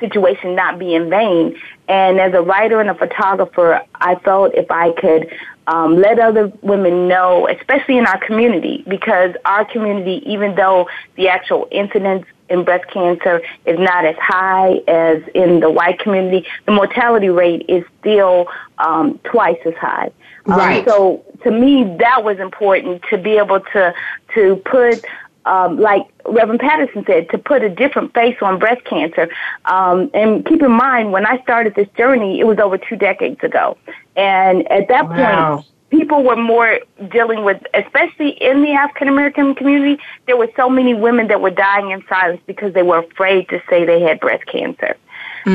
[0.00, 1.56] situation not be in vain.
[1.88, 5.30] And as a writer and a photographer, I felt if I could
[5.66, 11.28] um, let other women know, especially in our community, because our community, even though the
[11.28, 16.72] actual incidence in breast cancer is not as high as in the white community, the
[16.72, 18.46] mortality rate is still
[18.78, 20.10] um, twice as high.
[20.46, 20.84] Um, Right.
[20.86, 23.94] so to me, that was important to be able to
[24.34, 25.04] to put
[25.44, 29.28] um, like Reverend Patterson said, to put a different face on breast cancer.
[29.64, 33.42] Um, and keep in mind, when I started this journey, it was over two decades
[33.42, 33.76] ago.
[34.16, 35.56] And at that Wow.
[35.56, 40.68] point, people were more dealing with, especially in the African American community, there were so
[40.68, 44.20] many women that were dying in silence because they were afraid to say they had
[44.20, 44.96] breast cancer.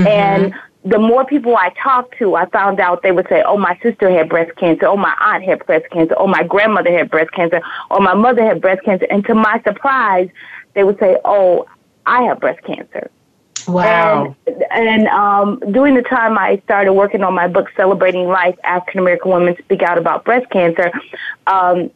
[0.07, 0.53] And
[0.83, 4.09] the more people I talked to, I found out they would say, oh, my sister
[4.09, 7.61] had breast cancer, oh, my aunt had breast cancer, oh, my grandmother had breast cancer,
[7.91, 9.05] or my mother had breast cancer.
[9.11, 10.29] And to my surprise,
[10.73, 11.65] they would say, oh,
[12.05, 13.09] I have breast cancer.
[13.67, 14.35] Wow.
[14.47, 18.99] And, and um, during the time I started working on my book, Celebrating Life, African
[18.99, 20.91] American Women Speak Out About Breast Cancer,
[21.47, 21.91] um,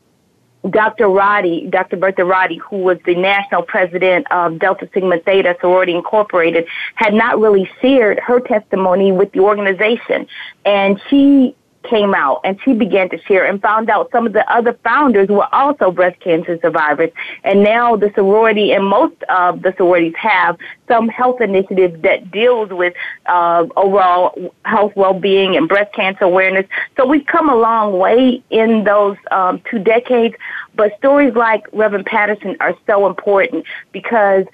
[0.70, 1.08] Dr.
[1.08, 1.98] Roddy, Dr.
[1.98, 7.40] Bertha Roddy, who was the national president of Delta Sigma Theta Sorority Incorporated, had not
[7.40, 10.28] really shared her testimony with the organization.
[10.66, 11.56] And she
[11.90, 15.28] came out and she began to share and found out some of the other founders
[15.30, 17.12] were also breast cancer survivors.
[17.44, 22.70] And now the sorority and most of the sororities have some health initiatives that deals
[22.70, 22.94] with
[23.26, 26.66] uh, overall health well-being and breast cancer awareness.
[26.98, 30.36] So we've come a long way in those um, two decades.
[30.76, 34.46] But stories like Reverend Patterson are so important because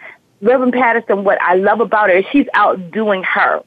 [0.41, 3.63] Reverend Patterson, what I love about her is she's outdoing her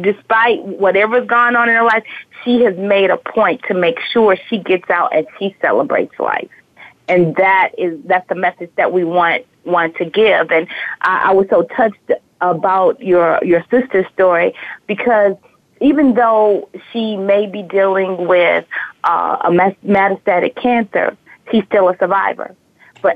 [0.00, 2.04] despite whatever's gone on in her life,
[2.44, 6.50] she has made a point to make sure she gets out and she celebrates life.
[7.08, 10.50] And that is that's the message that we want want to give.
[10.50, 10.66] And
[11.00, 14.54] I, I was so touched about your your sister's story
[14.86, 15.36] because
[15.80, 18.64] even though she may be dealing with
[19.04, 21.16] uh, a metastatic cancer,
[21.50, 22.54] she's still a survivor.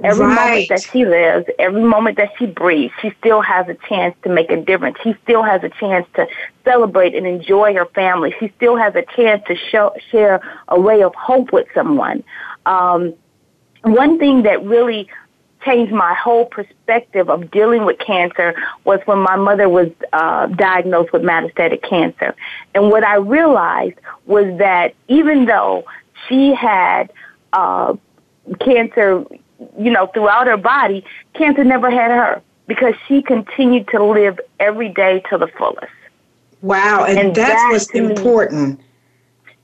[0.03, 0.35] Every Right.
[0.35, 4.29] moment that she lives, every moment that she breathes, she still has a chance to
[4.29, 4.99] make a difference.
[5.03, 6.27] She still has a chance to
[6.65, 8.35] celebrate and enjoy her family.
[8.39, 12.23] She still has a chance to show, share a ray of hope with someone.
[12.67, 13.15] Um,
[13.83, 15.09] one thing that really
[15.65, 21.13] changed my whole perspective of dealing with cancer was when my mother was uh, diagnosed
[21.13, 22.35] with metastatic cancer.
[22.75, 25.85] And what I realized was that even though
[26.29, 27.13] she had
[27.53, 27.95] uh,
[28.61, 29.25] cancer,
[29.79, 34.89] you know, throughout her body, cancer never had her because she continued to live every
[34.89, 35.87] day to the fullest.
[36.63, 37.05] Wow.
[37.05, 38.81] And, And that's that what's me- important.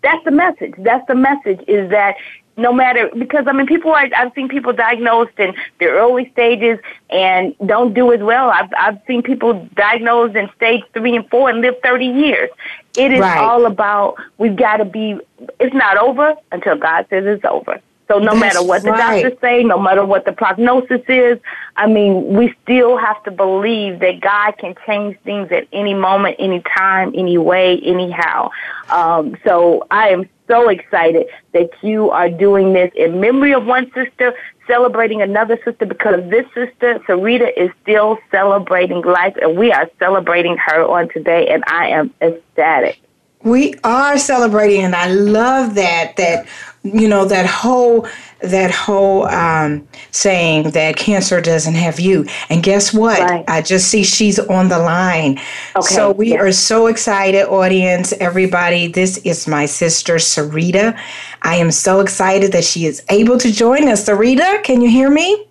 [0.03, 0.75] That's the message.
[0.79, 2.17] That's the message is that
[2.59, 6.79] no matter because I mean people are I've seen people diagnosed in the early stages
[7.11, 8.49] and don't do as well.
[8.51, 12.49] I've I've seen people diagnosed in stage three and four and live thirty years.
[12.97, 13.37] It is Right.
[13.39, 15.19] all about we've got to be.
[15.61, 17.81] It's not over until God says it's over.
[18.09, 19.23] So no That's matter what the right.
[19.23, 21.39] doctors say, no matter what the prognosis is,
[21.77, 26.37] I mean, we still have to believe that God can change things at any moment,
[26.39, 28.51] any time, any way, anyhow.
[28.91, 33.91] Um, so I am so excited that you are doing this in memory of one
[33.93, 34.35] sister,
[34.69, 40.57] celebrating another sister, because this sister, Sarita, is still celebrating life, and we are celebrating
[40.59, 43.01] her on today, and I am ecstatic.
[43.47, 46.17] We are celebrating, and I love that.
[46.17, 46.49] That
[46.83, 48.09] you know that whole
[48.41, 52.27] that whole um, saying that cancer doesn't have you.
[52.51, 53.21] And guess what?
[53.21, 53.45] Right.
[53.47, 55.39] I just see she's on the line.
[55.77, 58.89] Okay, So we are so excited, audience, everybody.
[58.89, 60.99] This is my sister Sarita.
[61.43, 64.09] I am so excited that she is able to join us.
[64.09, 65.47] Sarita, can you hear me?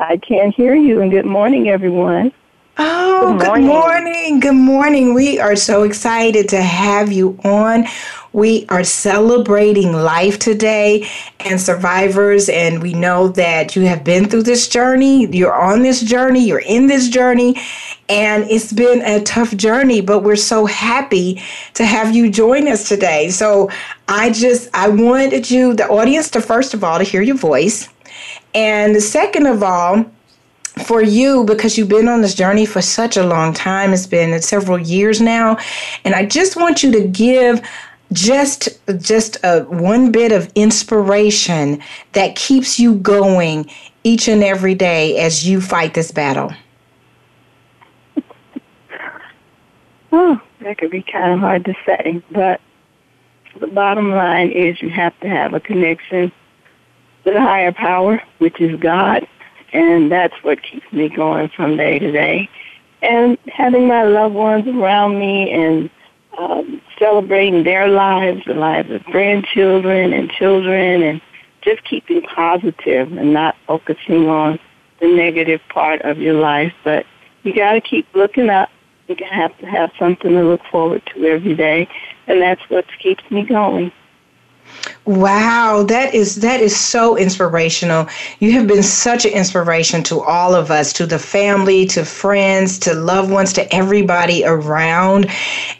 [0.00, 2.32] I can hear you, and good morning, everyone.
[2.78, 3.66] Oh, good morning.
[3.66, 4.40] good morning.
[4.40, 5.14] Good morning.
[5.14, 7.86] We are so excited to have you on.
[8.32, 11.08] We are celebrating life today
[11.40, 15.26] and survivors, and we know that you have been through this journey.
[15.26, 17.60] You're on this journey, you're in this journey,
[18.08, 21.42] and it's been a tough journey, but we're so happy
[21.74, 23.30] to have you join us today.
[23.30, 23.68] So
[24.06, 27.88] I just, I wanted you, the audience, to first of all, to hear your voice.
[28.54, 30.06] And second of all,
[30.86, 33.92] for you because you've been on this journey for such a long time.
[33.92, 35.58] It's been several years now.
[36.04, 37.60] And i just want you to give
[38.12, 41.80] just just a one bit of inspiration
[42.12, 43.70] that keeps you going
[44.02, 46.52] each and every day as you fight this battle.
[50.12, 52.60] Oh that could be kind of hard to say but
[53.60, 56.30] the bottom line is you have to have a connection
[57.24, 59.26] to the higher power which is god
[59.72, 62.48] and that's what keeps me going from day to day.
[63.02, 65.90] And having my loved ones around me and
[66.38, 71.20] um, celebrating their lives, the lives of grandchildren and children, and
[71.62, 74.58] just keeping positive and not focusing on
[75.00, 76.72] the negative part of your life.
[76.84, 77.06] But
[77.42, 78.70] you got to keep looking up.
[79.08, 81.88] You have to have something to look forward to every day,
[82.26, 83.90] and that's what keeps me going.
[85.06, 88.06] Wow, that is that is so inspirational.
[88.38, 92.78] You have been such an inspiration to all of us, to the family, to friends,
[92.80, 95.26] to loved ones, to everybody around.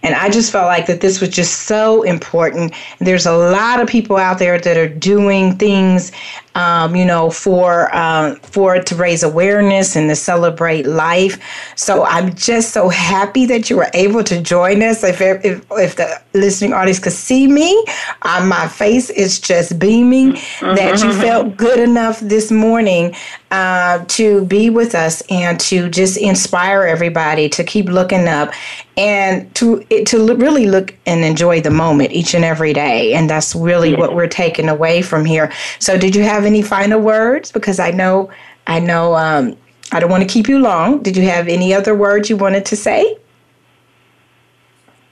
[0.02, 2.74] And I just felt like that this was just so important.
[2.98, 6.12] There's a lot of people out there that are doing things
[6.54, 11.40] um, you know, for uh, for to raise awareness and to celebrate life.
[11.76, 15.04] So I'm just so happy that you were able to join us.
[15.04, 17.84] If if, if the listening audience could see me,
[18.22, 20.32] uh, my face is just beaming.
[20.32, 20.74] Mm-hmm.
[20.74, 23.14] That you felt good enough this morning
[23.50, 28.52] uh, to be with us and to just inspire everybody to keep looking up
[28.96, 33.12] and to to really look and enjoy the moment each and every day.
[33.12, 35.52] And that's really what we're taking away from here.
[35.80, 37.50] So, did you have any final words?
[37.50, 38.30] Because I know,
[38.68, 39.56] I know, um,
[39.90, 41.02] I don't want to keep you long.
[41.02, 43.18] Did you have any other words you wanted to say?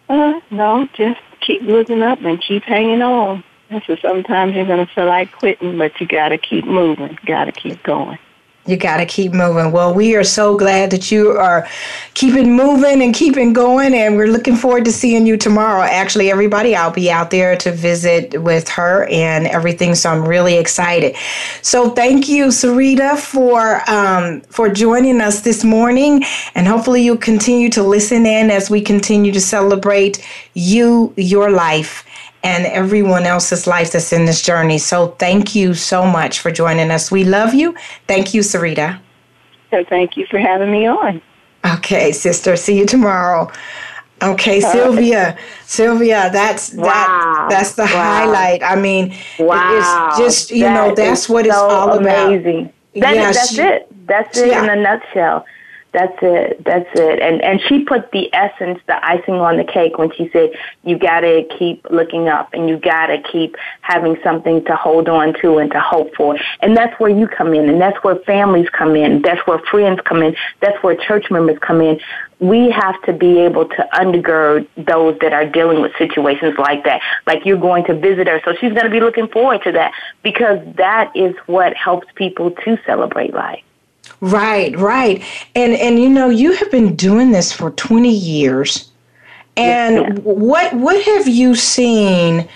[0.08, 3.42] Uh, no, just keep looking up and keep hanging on.
[3.86, 7.44] So sometimes you're going to feel like quitting, but you got to keep moving, got
[7.44, 8.18] to keep going
[8.68, 9.72] you got to keep moving.
[9.72, 11.66] Well, we are so glad that you are
[12.14, 15.82] keeping moving and keeping going, and we're looking forward to seeing you tomorrow.
[15.82, 20.58] Actually, everybody, I'll be out there to visit with her and everything, so I'm really
[20.58, 21.16] excited.
[21.62, 27.70] So, thank you, Sarita, for um, for joining us this morning, and hopefully, you'll continue
[27.70, 32.04] to listen in as we continue to celebrate you, your life
[32.42, 34.78] and everyone else's life that's in this journey.
[34.78, 37.10] So thank you so much for joining us.
[37.10, 37.74] We love you.
[38.06, 39.00] Thank you, Sarita.
[39.70, 41.20] So thank you for having me on.
[41.74, 42.56] Okay, sister.
[42.56, 43.50] See you tomorrow.
[44.22, 45.36] Okay, Sylvia.
[45.64, 46.86] Sylvia, that's wow.
[46.86, 47.86] that that's the wow.
[47.88, 48.62] highlight.
[48.62, 50.08] I mean, wow.
[50.08, 52.60] it's just you that know, that's what so it's all amazing.
[52.60, 52.74] about.
[52.94, 54.06] That, yeah, that's she, it.
[54.06, 54.64] That's it yeah.
[54.64, 55.44] in a nutshell.
[55.92, 56.62] That's it.
[56.64, 57.20] That's it.
[57.20, 60.50] And and she put the essence, the icing on the cake when she said
[60.84, 65.08] you got to keep looking up and you got to keep having something to hold
[65.08, 66.36] on to and to hope for.
[66.60, 69.22] And that's where you come in and that's where families come in.
[69.22, 70.36] That's where friends come in.
[70.60, 71.98] That's where church members come in.
[72.38, 77.00] We have to be able to undergird those that are dealing with situations like that.
[77.26, 79.92] Like you're going to visit her, so she's going to be looking forward to that
[80.22, 83.62] because that is what helps people to celebrate life.
[84.20, 85.22] Right, right.
[85.54, 88.90] And and you know, you have been doing this for 20 years.
[89.56, 90.14] And yeah.
[90.22, 92.48] what what have you seen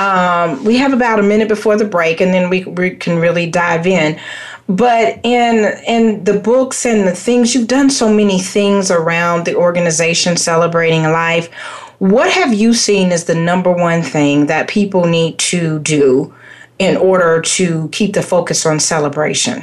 [0.00, 3.48] um, we have about a minute before the break and then we, we can really
[3.48, 4.18] dive in
[4.66, 9.54] but in in the books and the things you've done so many things around the
[9.54, 11.52] organization celebrating life
[11.98, 16.34] what have you seen as the number one thing that people need to do
[16.78, 19.62] in order to keep the focus on celebration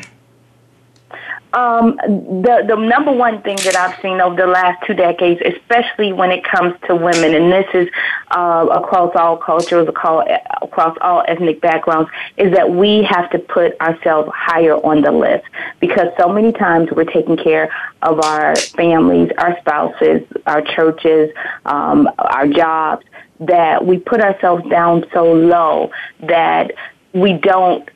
[1.53, 6.11] um, the the number one thing that I've seen over the last two decades, especially
[6.11, 7.87] when it comes to women, and this is
[8.31, 14.29] uh, across all cultures, across all ethnic backgrounds, is that we have to put ourselves
[14.33, 15.45] higher on the list.
[15.79, 17.71] Because so many times we're taking care
[18.01, 21.31] of our families, our spouses, our churches,
[21.65, 23.05] um, our jobs
[23.39, 26.71] that we put ourselves down so low that
[27.13, 27.87] we don't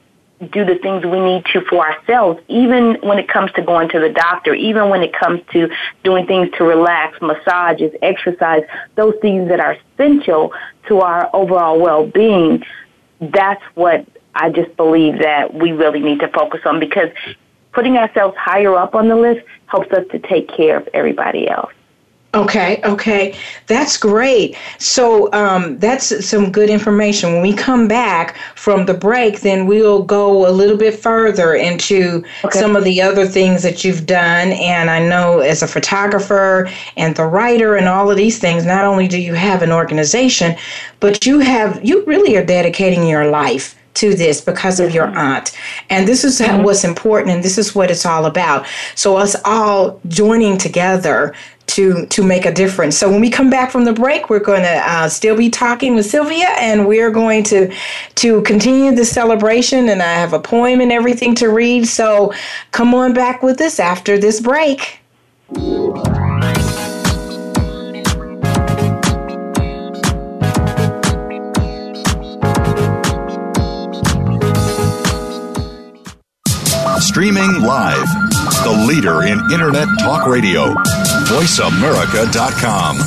[0.49, 3.99] do the things we need to for ourselves, even when it comes to going to
[3.99, 5.69] the doctor, even when it comes to
[6.03, 8.63] doing things to relax, massages, exercise,
[8.95, 10.51] those things that are essential
[10.87, 12.63] to our overall well-being.
[13.19, 17.09] That's what I just believe that we really need to focus on because
[17.71, 21.71] putting ourselves higher up on the list helps us to take care of everybody else.
[22.33, 23.35] Okay, okay.
[23.67, 24.55] That's great.
[24.77, 27.33] So um, that's some good information.
[27.33, 32.23] When we come back from the break, then we'll go a little bit further into
[32.45, 32.57] okay.
[32.57, 34.53] some of the other things that you've done.
[34.53, 38.85] And I know as a photographer and the writer and all of these things, not
[38.85, 40.55] only do you have an organization,
[41.01, 45.57] but you have, you really are dedicating your life to this because of your aunt.
[45.89, 46.63] And this is mm-hmm.
[46.63, 48.65] what's important and this is what it's all about.
[48.95, 51.33] So us all joining together
[51.67, 52.97] to to make a difference.
[52.97, 55.95] So when we come back from the break, we're going to uh, still be talking
[55.95, 57.73] with Sylvia, and we're going to
[58.15, 59.87] to continue the celebration.
[59.87, 61.87] And I have a poem and everything to read.
[61.87, 62.33] So
[62.71, 64.99] come on back with us after this break.
[77.11, 78.07] Streaming live,
[78.63, 80.73] the leader in Internet Talk Radio
[81.27, 82.97] VoiceAmerica.com.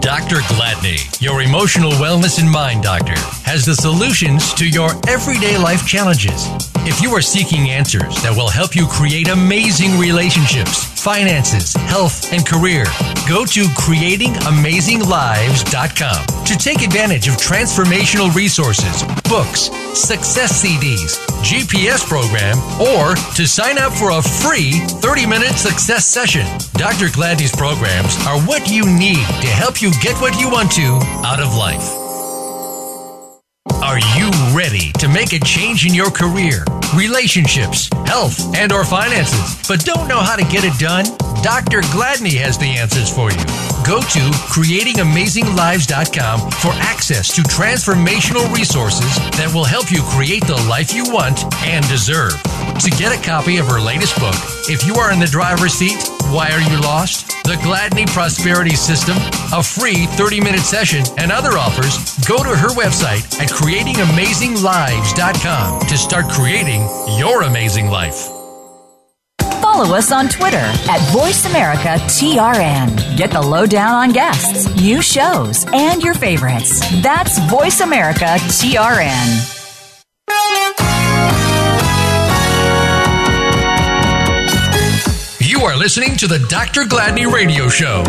[0.00, 0.40] Dr.
[0.50, 3.14] Gladney, your emotional wellness and mind doctor,
[3.44, 6.48] has the solutions to your everyday life challenges.
[6.78, 12.46] If you are seeking answers that will help you create amazing relationships, finances, health, and
[12.46, 12.84] career,
[13.28, 23.14] go to creatingamazinglives.com to take advantage of transformational resources, books, success CDs, GPS program, or
[23.34, 26.46] to sign up for a free 30 minute success session.
[26.72, 27.08] Dr.
[27.08, 31.38] Gladney's programs are what you need to help you get what you want to out
[31.38, 32.03] of life.
[33.72, 39.66] Are you ready to make a change in your career, relationships, health, and or finances,
[39.66, 41.06] but don't know how to get it done?
[41.42, 41.80] Dr.
[41.80, 43.73] Gladney has the answers for you.
[43.84, 50.94] Go to creatingamazinglives.com for access to transformational resources that will help you create the life
[50.94, 52.32] you want and deserve.
[52.80, 54.34] To get a copy of her latest book,
[54.70, 57.26] If You Are in the Driver's Seat, Why Are You Lost?
[57.44, 59.18] The Gladney Prosperity System,
[59.52, 65.98] a free 30 minute session, and other offers, go to her website at creatingamazinglives.com to
[65.98, 68.33] start creating your amazing life.
[69.74, 73.16] Follow us on Twitter at VoiceAmericaTRN.
[73.16, 76.78] Get the lowdown on guests, new shows, and your favorites.
[77.02, 79.50] That's VoiceAmericaTRN.
[85.40, 86.82] You are listening to the Dr.
[86.82, 88.04] Gladney Radio Show.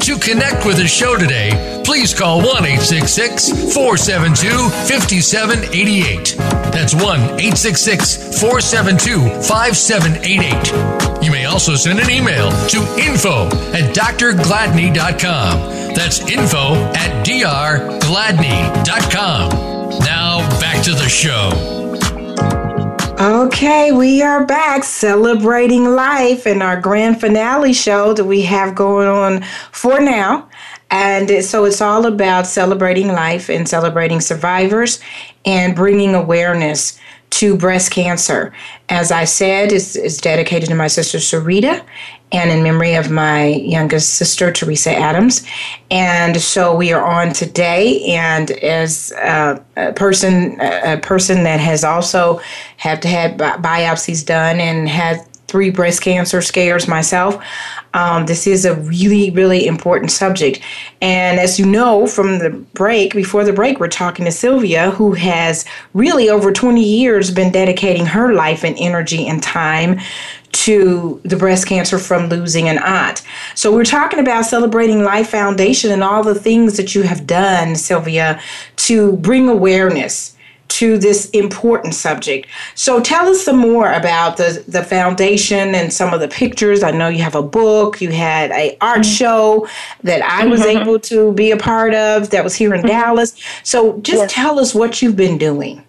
[0.00, 4.46] To connect with the show today, please call 1 866 472
[4.86, 6.36] 5788.
[6.70, 11.24] That's 1 866 472 5788.
[11.24, 15.94] You may also send an email to info at drgladney.com.
[15.96, 19.50] That's info at drgladney.com.
[19.98, 21.50] Now back to the show.
[23.20, 29.08] Okay, we are back celebrating life in our grand finale show that we have going
[29.08, 30.48] on for now.
[30.90, 35.00] And so it's all about celebrating life and celebrating survivors
[35.44, 36.98] and bringing awareness
[37.30, 38.52] to breast cancer.
[38.88, 41.84] As I said, it's, it's dedicated to my sister Sarita
[42.32, 45.46] and in memory of my youngest sister, Theresa Adams.
[45.90, 48.04] And so we are on today.
[48.06, 52.40] And as a person, a person that has also
[52.76, 57.42] had to have biopsies done and had three breast cancer scares myself.
[57.92, 60.60] Um, this is a really, really important subject.
[61.02, 65.12] And as you know from the break, before the break, we're talking to Sylvia, who
[65.14, 69.98] has really over 20 years been dedicating her life and energy and time
[70.52, 73.22] to the breast cancer from losing an aunt.
[73.54, 77.76] So we're talking about celebrating Life Foundation and all the things that you have done,
[77.76, 78.40] Sylvia,
[78.76, 80.36] to bring awareness
[80.80, 82.48] to this important subject.
[82.74, 86.82] So tell us some more about the the foundation and some of the pictures.
[86.82, 89.18] I know you have a book, you had a art mm-hmm.
[89.18, 89.68] show
[90.04, 90.78] that I was mm-hmm.
[90.78, 92.88] able to be a part of that was here in mm-hmm.
[92.88, 93.36] Dallas.
[93.62, 94.32] So just yes.
[94.32, 95.84] tell us what you've been doing.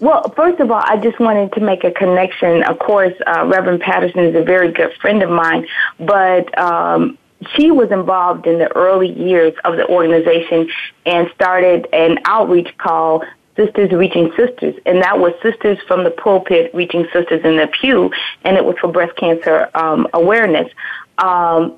[0.00, 2.62] Well, first of all, I just wanted to make a connection.
[2.64, 5.66] Of course, uh, Reverend Patterson is a very good friend of mine,
[5.98, 7.16] but um,
[7.56, 10.68] she was involved in the early years of the organization
[11.06, 13.24] and started an outreach called
[13.58, 18.12] Sisters Reaching Sisters, and that was Sisters from the Pulpit Reaching Sisters in the Pew,
[18.44, 20.72] and it was for breast cancer um, awareness.
[21.18, 21.76] Um,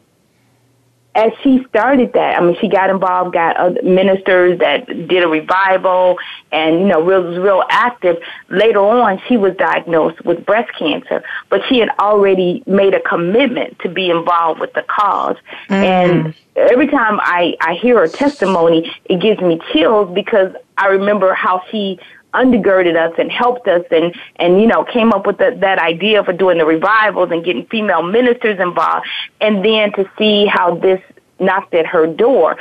[1.14, 5.28] as she started that, I mean, she got involved, got other ministers that did a
[5.28, 6.18] revival,
[6.52, 8.16] and you know, real was real active.
[8.48, 13.78] Later on, she was diagnosed with breast cancer, but she had already made a commitment
[13.80, 15.36] to be involved with the because
[15.68, 15.72] mm-hmm.
[15.72, 21.34] And every time I I hear her testimony, it gives me chills because I remember
[21.34, 21.98] how she
[22.34, 26.22] undergirded us and helped us and, and you know, came up with the, that idea
[26.24, 29.06] for doing the revivals and getting female ministers involved.
[29.40, 31.00] And then to see how this
[31.38, 32.56] knocked at her door.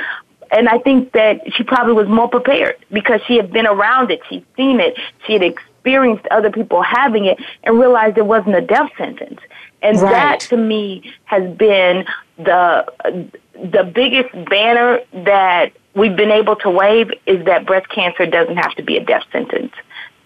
[0.51, 4.21] And I think that she probably was more prepared because she had been around it.
[4.29, 4.97] She'd seen it.
[5.27, 9.39] She had experienced other people having it and realized it wasn't a death sentence.
[9.81, 10.11] And right.
[10.11, 12.05] that to me has been
[12.37, 13.31] the
[13.63, 18.75] the biggest banner that we've been able to wave is that breast cancer doesn't have
[18.75, 19.73] to be a death sentence.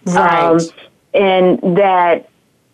[0.06, 0.44] Right.
[0.44, 0.60] Um,
[1.12, 2.28] and that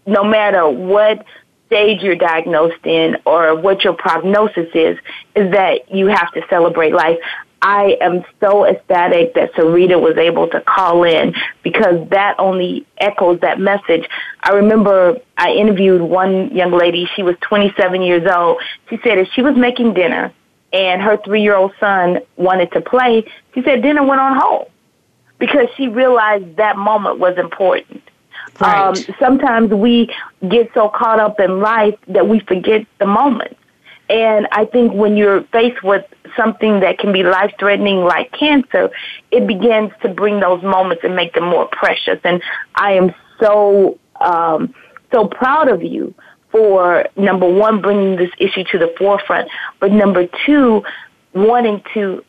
[0.06, 1.24] no matter what
[1.66, 4.98] stage you're diagnosed in or what your prognosis is,
[5.36, 7.18] is that you have to celebrate life.
[7.62, 13.40] I am so ecstatic that Sarita was able to call in because that only echoes
[13.40, 14.08] that message.
[14.42, 17.06] I remember I interviewed one young lady.
[17.14, 18.62] She was 27 years old.
[18.88, 20.32] She said if she was making dinner
[20.72, 24.70] and her three year old son wanted to play, she said dinner went on hold
[25.38, 28.02] because she realized that moment was important.
[28.60, 28.88] Right.
[28.88, 30.14] Um, sometimes we
[30.48, 33.56] get so caught up in life that we forget the moment.
[34.08, 36.04] And I think when you're faced with
[36.36, 38.90] something that can be life threatening like cancer,
[39.30, 42.18] it begins to bring those moments and make them more precious.
[42.24, 42.42] And
[42.74, 44.74] I am so, um,
[45.12, 46.14] so proud of you
[46.50, 49.48] for number one, bringing this issue to the forefront,
[49.78, 50.82] but number two,
[51.32, 52.24] wanting to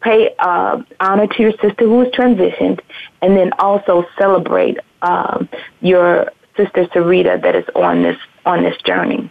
[0.00, 2.80] pay uh, honor to your sister who was transitioned,
[3.22, 5.48] and then also celebrate um,
[5.80, 9.30] your sister Sarita that is on this on this journey.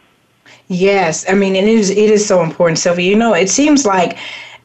[0.68, 3.10] Yes, I mean, it is it is so important, Sylvia.
[3.10, 4.18] You know, it seems like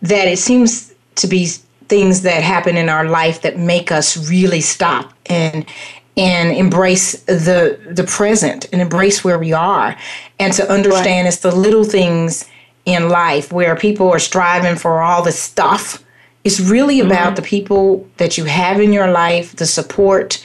[0.03, 0.29] that.
[0.29, 1.49] It seems to be
[1.89, 5.67] things that happen in our life that make us really stop and
[6.21, 9.97] and embrace the the present and embrace where we are
[10.39, 11.33] and to understand right.
[11.33, 12.49] it's the little things
[12.85, 16.05] in life where people are striving for all the stuff
[16.45, 17.11] it's really mm-hmm.
[17.11, 20.45] about the people that you have in your life the support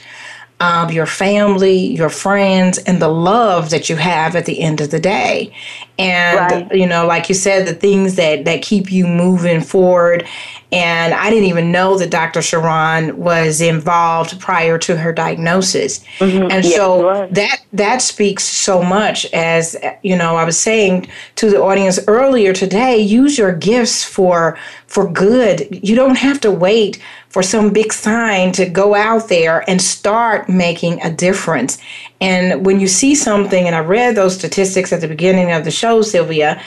[0.58, 4.90] um, your family, your friends, and the love that you have at the end of
[4.90, 5.54] the day.
[5.98, 6.74] And right.
[6.74, 10.26] you know, like you said, the things that that keep you moving forward
[10.72, 12.40] and I didn't even know that Dr.
[12.40, 16.04] Sheron was involved prior to her diagnosis.
[16.18, 16.50] Mm-hmm.
[16.50, 21.62] And so that that speaks so much as you know, I was saying to the
[21.62, 25.68] audience earlier today, use your gifts for for good.
[25.82, 27.00] You don't have to wait
[27.36, 31.76] for some big sign to go out there and start making a difference.
[32.18, 35.70] And when you see something, and I read those statistics at the beginning of the
[35.70, 36.58] show, Sylvia,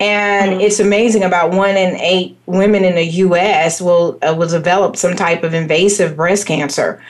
[0.00, 0.60] and mm-hmm.
[0.60, 3.80] it's amazing about one in eight women in the U.S.
[3.80, 7.02] will uh, will develop some type of invasive breast cancer,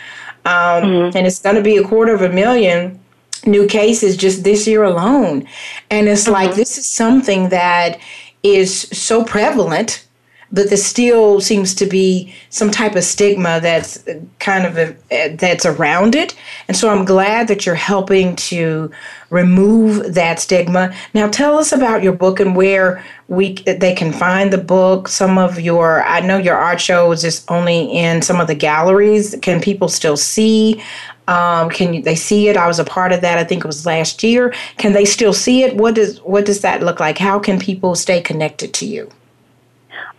[0.45, 1.17] um, mm-hmm.
[1.17, 3.01] and it's going to be a quarter of a million
[3.45, 5.45] new cases just this year alone.
[5.91, 6.35] And it's mm-hmm.
[6.35, 7.99] like this is something that
[8.45, 10.07] is so prevalent
[10.51, 14.03] but there still seems to be some type of stigma that's
[14.39, 16.35] kind of a, that's around it
[16.69, 18.91] and so i'm glad that you're helping to
[19.31, 24.53] remove that stigma now tell us about your book and where we they can find
[24.53, 28.47] the book some of your i know your art show is only in some of
[28.47, 30.83] the galleries can people still see
[31.29, 32.57] um, can they see it?
[32.57, 33.37] I was a part of that.
[33.37, 34.55] I think it was last year.
[34.79, 35.77] Can they still see it?
[35.77, 37.19] What does what does that look like?
[37.19, 39.11] How can people stay connected to you?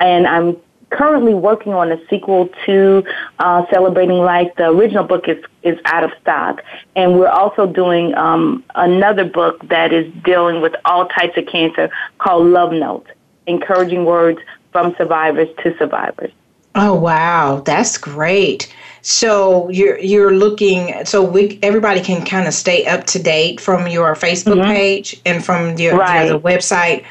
[0.00, 0.56] And I'm
[0.92, 3.04] currently working on a sequel to
[3.38, 4.52] uh, Celebrating Life.
[4.56, 6.62] The original book is is out of stock,
[6.94, 11.90] and we're also doing um, another book that is dealing with all types of cancer
[12.18, 13.10] called Love Notes:
[13.46, 14.40] Encouraging Words
[14.70, 16.32] from Survivors to Survivors.
[16.74, 18.74] Oh wow, that's great.
[19.02, 23.88] So you're you're looking so we everybody can kind of stay up to date from
[23.88, 24.72] your Facebook mm-hmm.
[24.72, 26.28] page and from your, right.
[26.28, 27.04] your website.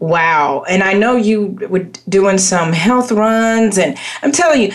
[0.00, 0.64] Wow.
[0.68, 4.72] And I know you were doing some health runs and I'm telling you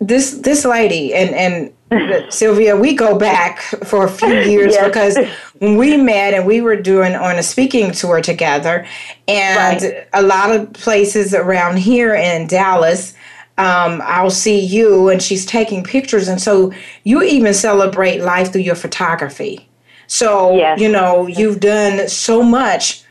[0.00, 4.86] this this lady and and Sylvia, we go back for a few years yes.
[4.86, 5.18] because
[5.58, 8.86] when we met and we were doing on a speaking tour together
[9.26, 10.08] and right.
[10.12, 13.14] a lot of places around here in Dallas
[13.60, 16.72] um, I'll see you and she's taking pictures and so
[17.04, 19.68] you even celebrate life through your photography.
[20.06, 20.80] So, yes.
[20.80, 23.04] you know, you've done so much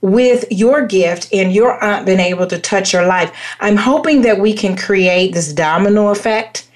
[0.00, 3.32] with your gift and your aunt being able to touch your life.
[3.60, 6.68] I'm hoping that we can create this domino effect.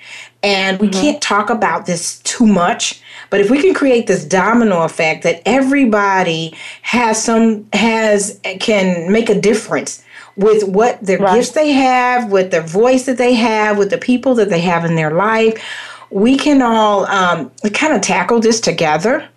[0.43, 1.01] And we mm-hmm.
[1.01, 5.43] can't talk about this too much, but if we can create this domino effect that
[5.45, 10.03] everybody has some has can make a difference
[10.37, 11.35] with what their right.
[11.35, 14.87] gifts they have, with their voice that they have, with the people that they have
[14.87, 15.63] in their life,
[16.11, 19.29] we can all um, kind of tackle this together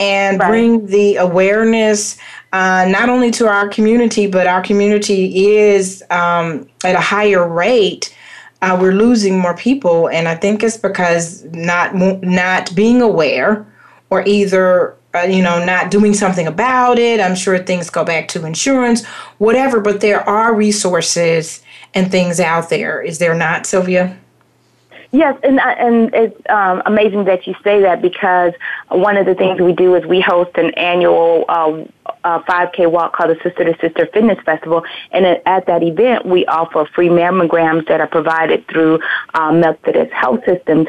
[0.00, 0.48] and right.
[0.48, 2.18] bring the awareness
[2.52, 8.14] uh, not only to our community, but our community is um, at a higher rate.
[8.62, 13.66] Uh, we're losing more people, and I think it's because not not being aware,
[14.10, 17.20] or either uh, you know not doing something about it.
[17.20, 19.04] I'm sure things go back to insurance,
[19.36, 19.80] whatever.
[19.80, 21.62] But there are resources
[21.94, 23.00] and things out there.
[23.00, 24.18] Is there not, Sylvia?
[25.10, 28.52] Yes, and uh, and it's um, amazing that you say that because
[28.90, 31.82] one of the things we do is we host an annual uh,
[32.24, 36.44] uh, 5K walk called the Sister to Sister Fitness Festival, and at that event we
[36.44, 39.00] offer free mammograms that are provided through
[39.32, 40.88] uh, Methodist Health Systems.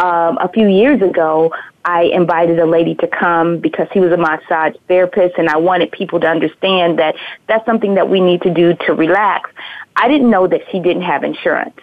[0.00, 1.52] Um, a few years ago,
[1.84, 5.92] I invited a lady to come because he was a massage therapist, and I wanted
[5.92, 7.14] people to understand that
[7.46, 9.48] that's something that we need to do to relax.
[9.94, 11.78] I didn't know that she didn't have insurance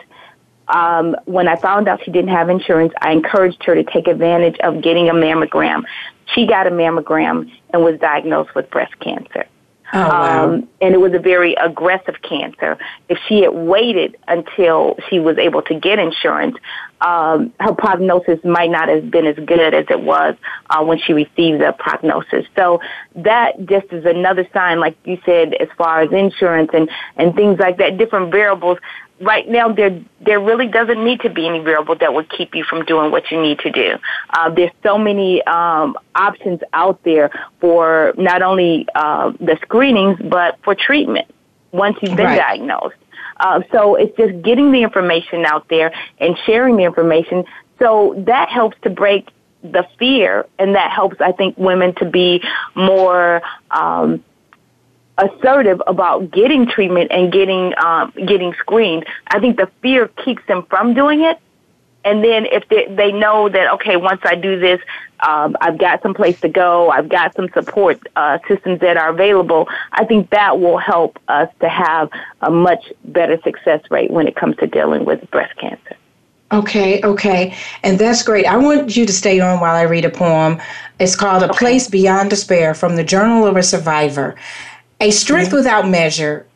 [0.70, 4.58] um, when I found out she didn't have insurance, I encouraged her to take advantage
[4.60, 5.84] of getting a mammogram.
[6.34, 9.46] She got a mammogram and was diagnosed with breast cancer.
[9.94, 10.44] Oh, wow.
[10.44, 12.78] um, and it was a very aggressive cancer.
[13.08, 16.58] If she had waited until she was able to get insurance,
[17.00, 20.36] um, her prognosis might not have been as good as it was
[20.70, 22.46] uh, when she received the prognosis.
[22.58, 22.82] So
[23.16, 27.58] that just is another sign, like you said, as far as insurance and, and things
[27.58, 28.80] like that, different variables
[29.22, 32.64] right now there there really doesn't need to be any variable that would keep you
[32.64, 33.98] from doing what you need to do.
[34.30, 40.58] Uh, there's so many um, options out there for not only uh, the screenings but
[40.64, 41.28] for treatment
[41.72, 42.38] once you've been right.
[42.38, 42.96] diagnosed.
[43.40, 47.46] Uh, so it's just getting the information out there and sharing the information.
[47.80, 49.30] So that helps to break
[49.62, 52.44] the fear, and that helps, I think, women to be
[52.76, 54.24] more um,
[55.18, 59.06] assertive about getting treatment and getting um, getting screened.
[59.28, 61.40] I think the fear keeps them from doing it.
[62.06, 64.80] And then if they, they know that okay, once I do this,
[65.20, 66.90] um, I've got some place to go.
[66.90, 69.68] I've got some support uh, systems that are available.
[69.92, 72.10] I think that will help us to have
[72.42, 75.96] a much better success rate when it comes to dealing with breast cancer.
[76.52, 77.54] Okay, okay.
[77.84, 78.46] And that's great.
[78.46, 80.62] I want you to stay on while I read a poem.
[80.98, 81.58] It's called A okay.
[81.58, 84.36] Place Beyond Despair from the Journal of a Survivor.
[85.00, 86.48] A strength without measure.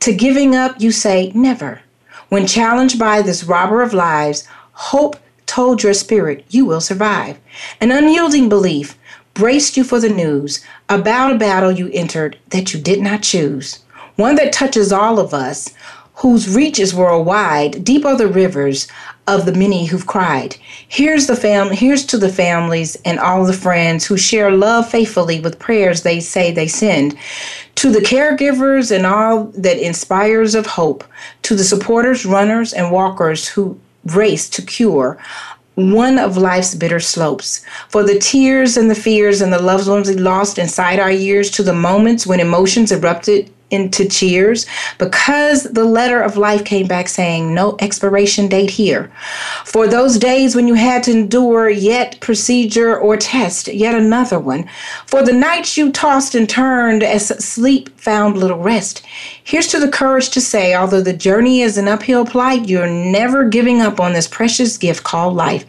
[0.00, 1.80] To giving up, you say never.
[2.28, 5.16] When challenged by this robber of lives, hope
[5.46, 7.38] told your spirit you will survive.
[7.80, 8.96] An unyielding belief
[9.34, 13.80] braced you for the news about a battle you entered that you did not choose.
[14.14, 15.74] One that touches all of us,
[16.14, 17.82] whose reach is worldwide.
[17.82, 18.86] Deep are the rivers
[19.26, 20.56] of the many who've cried.
[20.86, 25.40] Here's the fam- here's to the families and all the friends who share love faithfully
[25.40, 27.16] with prayers they say they send.
[27.80, 31.02] To the caregivers and all that inspires of hope,
[31.40, 35.16] to the supporters, runners, and walkers who race to cure
[35.76, 37.64] one of life's bitter slopes.
[37.88, 41.50] For the tears and the fears and the loved ones we lost inside our years,
[41.52, 44.66] to the moments when emotions erupted into cheers
[44.98, 49.10] because the letter of life came back saying no expiration date here.
[49.64, 54.68] For those days when you had to endure yet procedure or test, yet another one.
[55.06, 59.02] For the nights you tossed and turned as sleep found little rest.
[59.42, 63.48] Here's to the courage to say, although the journey is an uphill plight, you're never
[63.48, 65.64] giving up on this precious gift called life.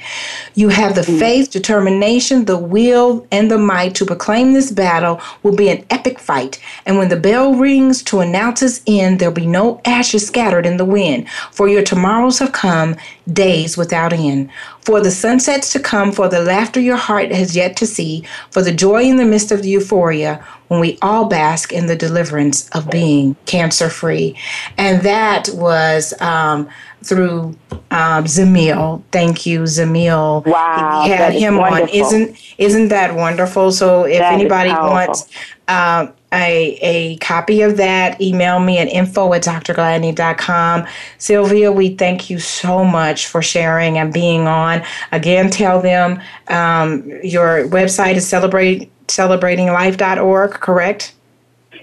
[0.56, 1.20] You have the mm.
[1.20, 6.20] faith, determination, the will, and the might to proclaim this battle will be an epic
[6.20, 6.60] fight.
[6.86, 10.78] And when the bell rings to announce its end, there'll be no ashes scattered in
[10.78, 11.30] the wind.
[11.52, 12.96] For your tomorrows have come,
[13.32, 14.50] days without end.
[14.84, 18.62] For the sunsets to come, for the laughter your heart has yet to see, for
[18.62, 22.70] the joy in the midst of the euphoria when we all bask in the deliverance
[22.70, 24.38] of being cancer free.
[24.78, 26.70] And that was um,
[27.04, 27.58] through
[27.92, 29.04] um, Zamil.
[29.12, 30.46] Thank you, Zamil.
[30.46, 31.84] Wow, we had him wonderful.
[31.84, 31.90] on.
[31.90, 33.72] Isn't isn't that wonderful?
[33.72, 35.28] So if that anybody wants
[35.68, 40.88] um, a, a copy of that, email me at info at drgladney.com.
[41.18, 44.84] Sylvia, we thank you so much for sharing and being on.
[45.12, 51.14] Again, tell them um, your website is celebrate celebratinglife.org, correct?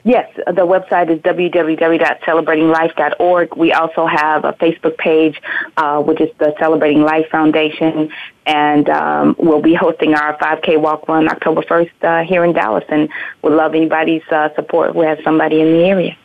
[0.05, 3.57] Yes, the website is www.celebratinglife.org.
[3.57, 5.41] We also have a Facebook page,
[5.77, 8.11] uh, which is the Celebrating Life Foundation,
[8.47, 12.85] and um, we'll be hosting our 5K walk on October 1st uh, here in Dallas,
[12.89, 13.09] and
[13.43, 16.17] would love anybody's uh, support who has somebody in the area.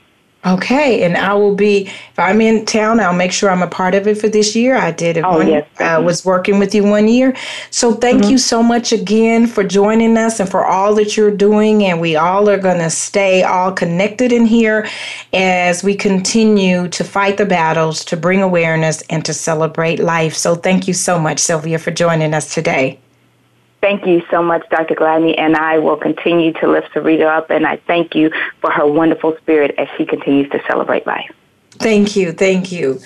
[0.45, 2.99] Okay, and I will be if I'm in town.
[2.99, 4.75] I'll make sure I'm a part of it for this year.
[4.75, 5.23] I did it.
[5.23, 7.33] Oh one, yes, uh, was working with you one year.
[7.69, 8.31] So thank mm-hmm.
[8.31, 11.85] you so much again for joining us and for all that you're doing.
[11.85, 14.85] And we all are going to stay all connected in here
[15.31, 20.35] as we continue to fight the battles, to bring awareness, and to celebrate life.
[20.35, 22.99] So thank you so much, Sylvia, for joining us today.
[23.84, 24.95] Thank you so much, Dr.
[24.95, 28.31] Gladney, and I will continue to lift Sarita up, and I thank you
[28.61, 31.29] for her wonderful spirit as she continues to celebrate life.
[31.71, 33.01] Thank you, thank you,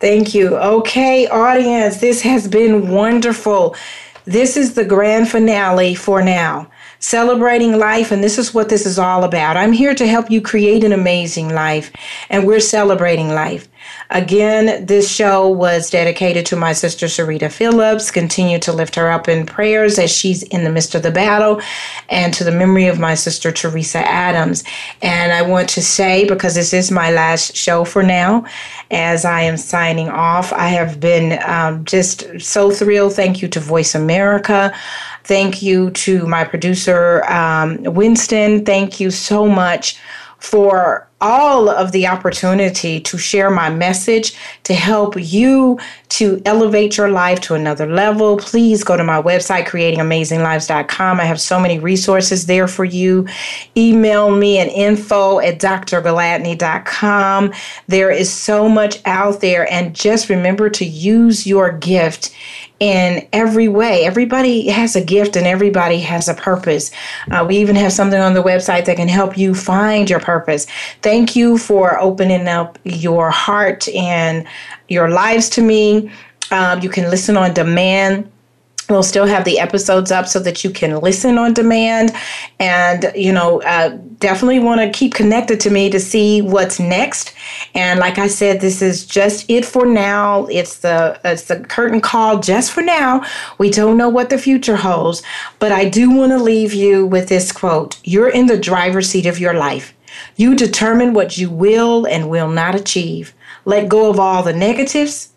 [0.00, 0.56] thank you.
[0.56, 3.76] Okay, audience, this has been wonderful.
[4.24, 6.70] This is the grand finale for now
[7.02, 9.56] celebrating life, and this is what this is all about.
[9.56, 11.90] I'm here to help you create an amazing life,
[12.30, 13.68] and we're celebrating life.
[14.10, 18.12] Again, this show was dedicated to my sister Sarita Phillips.
[18.12, 21.60] Continue to lift her up in prayers as she's in the midst of the battle,
[22.08, 24.62] and to the memory of my sister Theresa Adams.
[25.02, 28.46] And I want to say, because this is my last show for now,
[28.92, 33.14] as I am signing off, I have been um, just so thrilled.
[33.14, 34.72] Thank you to Voice America.
[35.24, 38.64] Thank you to my producer, um, Winston.
[38.64, 39.98] Thank you so much
[40.42, 47.08] for all of the opportunity to share my message to help you to elevate your
[47.08, 48.36] life to another level.
[48.36, 51.20] Please go to my website, creatingamazinglives.com.
[51.20, 53.28] I have so many resources there for you.
[53.76, 57.52] Email me at info at drgladney.com.
[57.86, 62.34] There is so much out there, and just remember to use your gift
[62.82, 64.04] in every way.
[64.04, 66.90] Everybody has a gift and everybody has a purpose.
[67.30, 70.66] Uh, we even have something on the website that can help you find your purpose.
[71.00, 74.44] Thank you for opening up your heart and
[74.88, 76.10] your lives to me.
[76.50, 78.31] Um, you can listen on demand
[78.88, 82.12] We'll still have the episodes up so that you can listen on demand.
[82.58, 87.32] And, you know, uh, definitely want to keep connected to me to see what's next.
[87.74, 90.46] And like I said, this is just it for now.
[90.46, 93.24] It's the it's the curtain call just for now.
[93.58, 95.22] We don't know what the future holds,
[95.58, 97.98] but I do want to leave you with this quote.
[98.04, 99.94] You're in the driver's seat of your life.
[100.36, 103.34] You determine what you will and will not achieve.
[103.64, 105.30] Let go of all the negatives,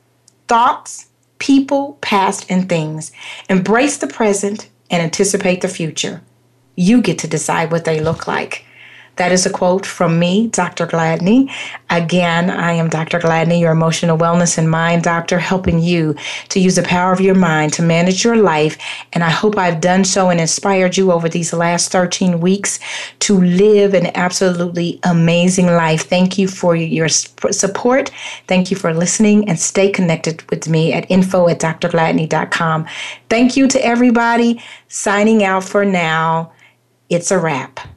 [0.48, 1.08] thoughts,
[1.40, 3.12] people, past, and things.
[3.50, 6.22] Embrace the present and anticipate the future.
[6.76, 8.65] You get to decide what they look like.
[9.18, 10.86] That is a quote from me, Dr.
[10.86, 11.50] Gladney.
[11.90, 13.20] Again, I am Dr.
[13.20, 16.16] Gladney, your emotional wellness and mind doctor, helping you
[16.50, 18.78] to use the power of your mind to manage your life.
[19.14, 22.80] And I hope I've done so and inspired you over these last 13 weeks
[23.20, 26.10] to live an absolutely amazing life.
[26.10, 28.12] Thank you for your support.
[28.48, 32.86] Thank you for listening and stay connected with me at info at drgladney.com.
[33.30, 34.62] Thank you to everybody.
[34.90, 36.52] Signing out for now.
[37.10, 37.95] It's a wrap.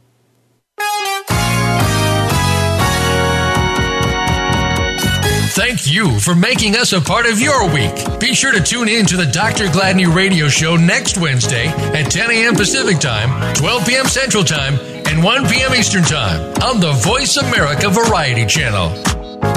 [5.58, 8.20] Thank you for making us a part of your week.
[8.20, 9.64] Be sure to tune in to the Dr.
[9.64, 12.54] Gladney radio show next Wednesday at 10 a.m.
[12.54, 14.06] Pacific Time, 12 p.m.
[14.06, 14.74] Central Time,
[15.08, 15.74] and 1 p.m.
[15.74, 18.90] Eastern Time on the Voice America Variety Channel.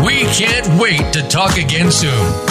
[0.04, 2.51] We can't wait to talk again soon.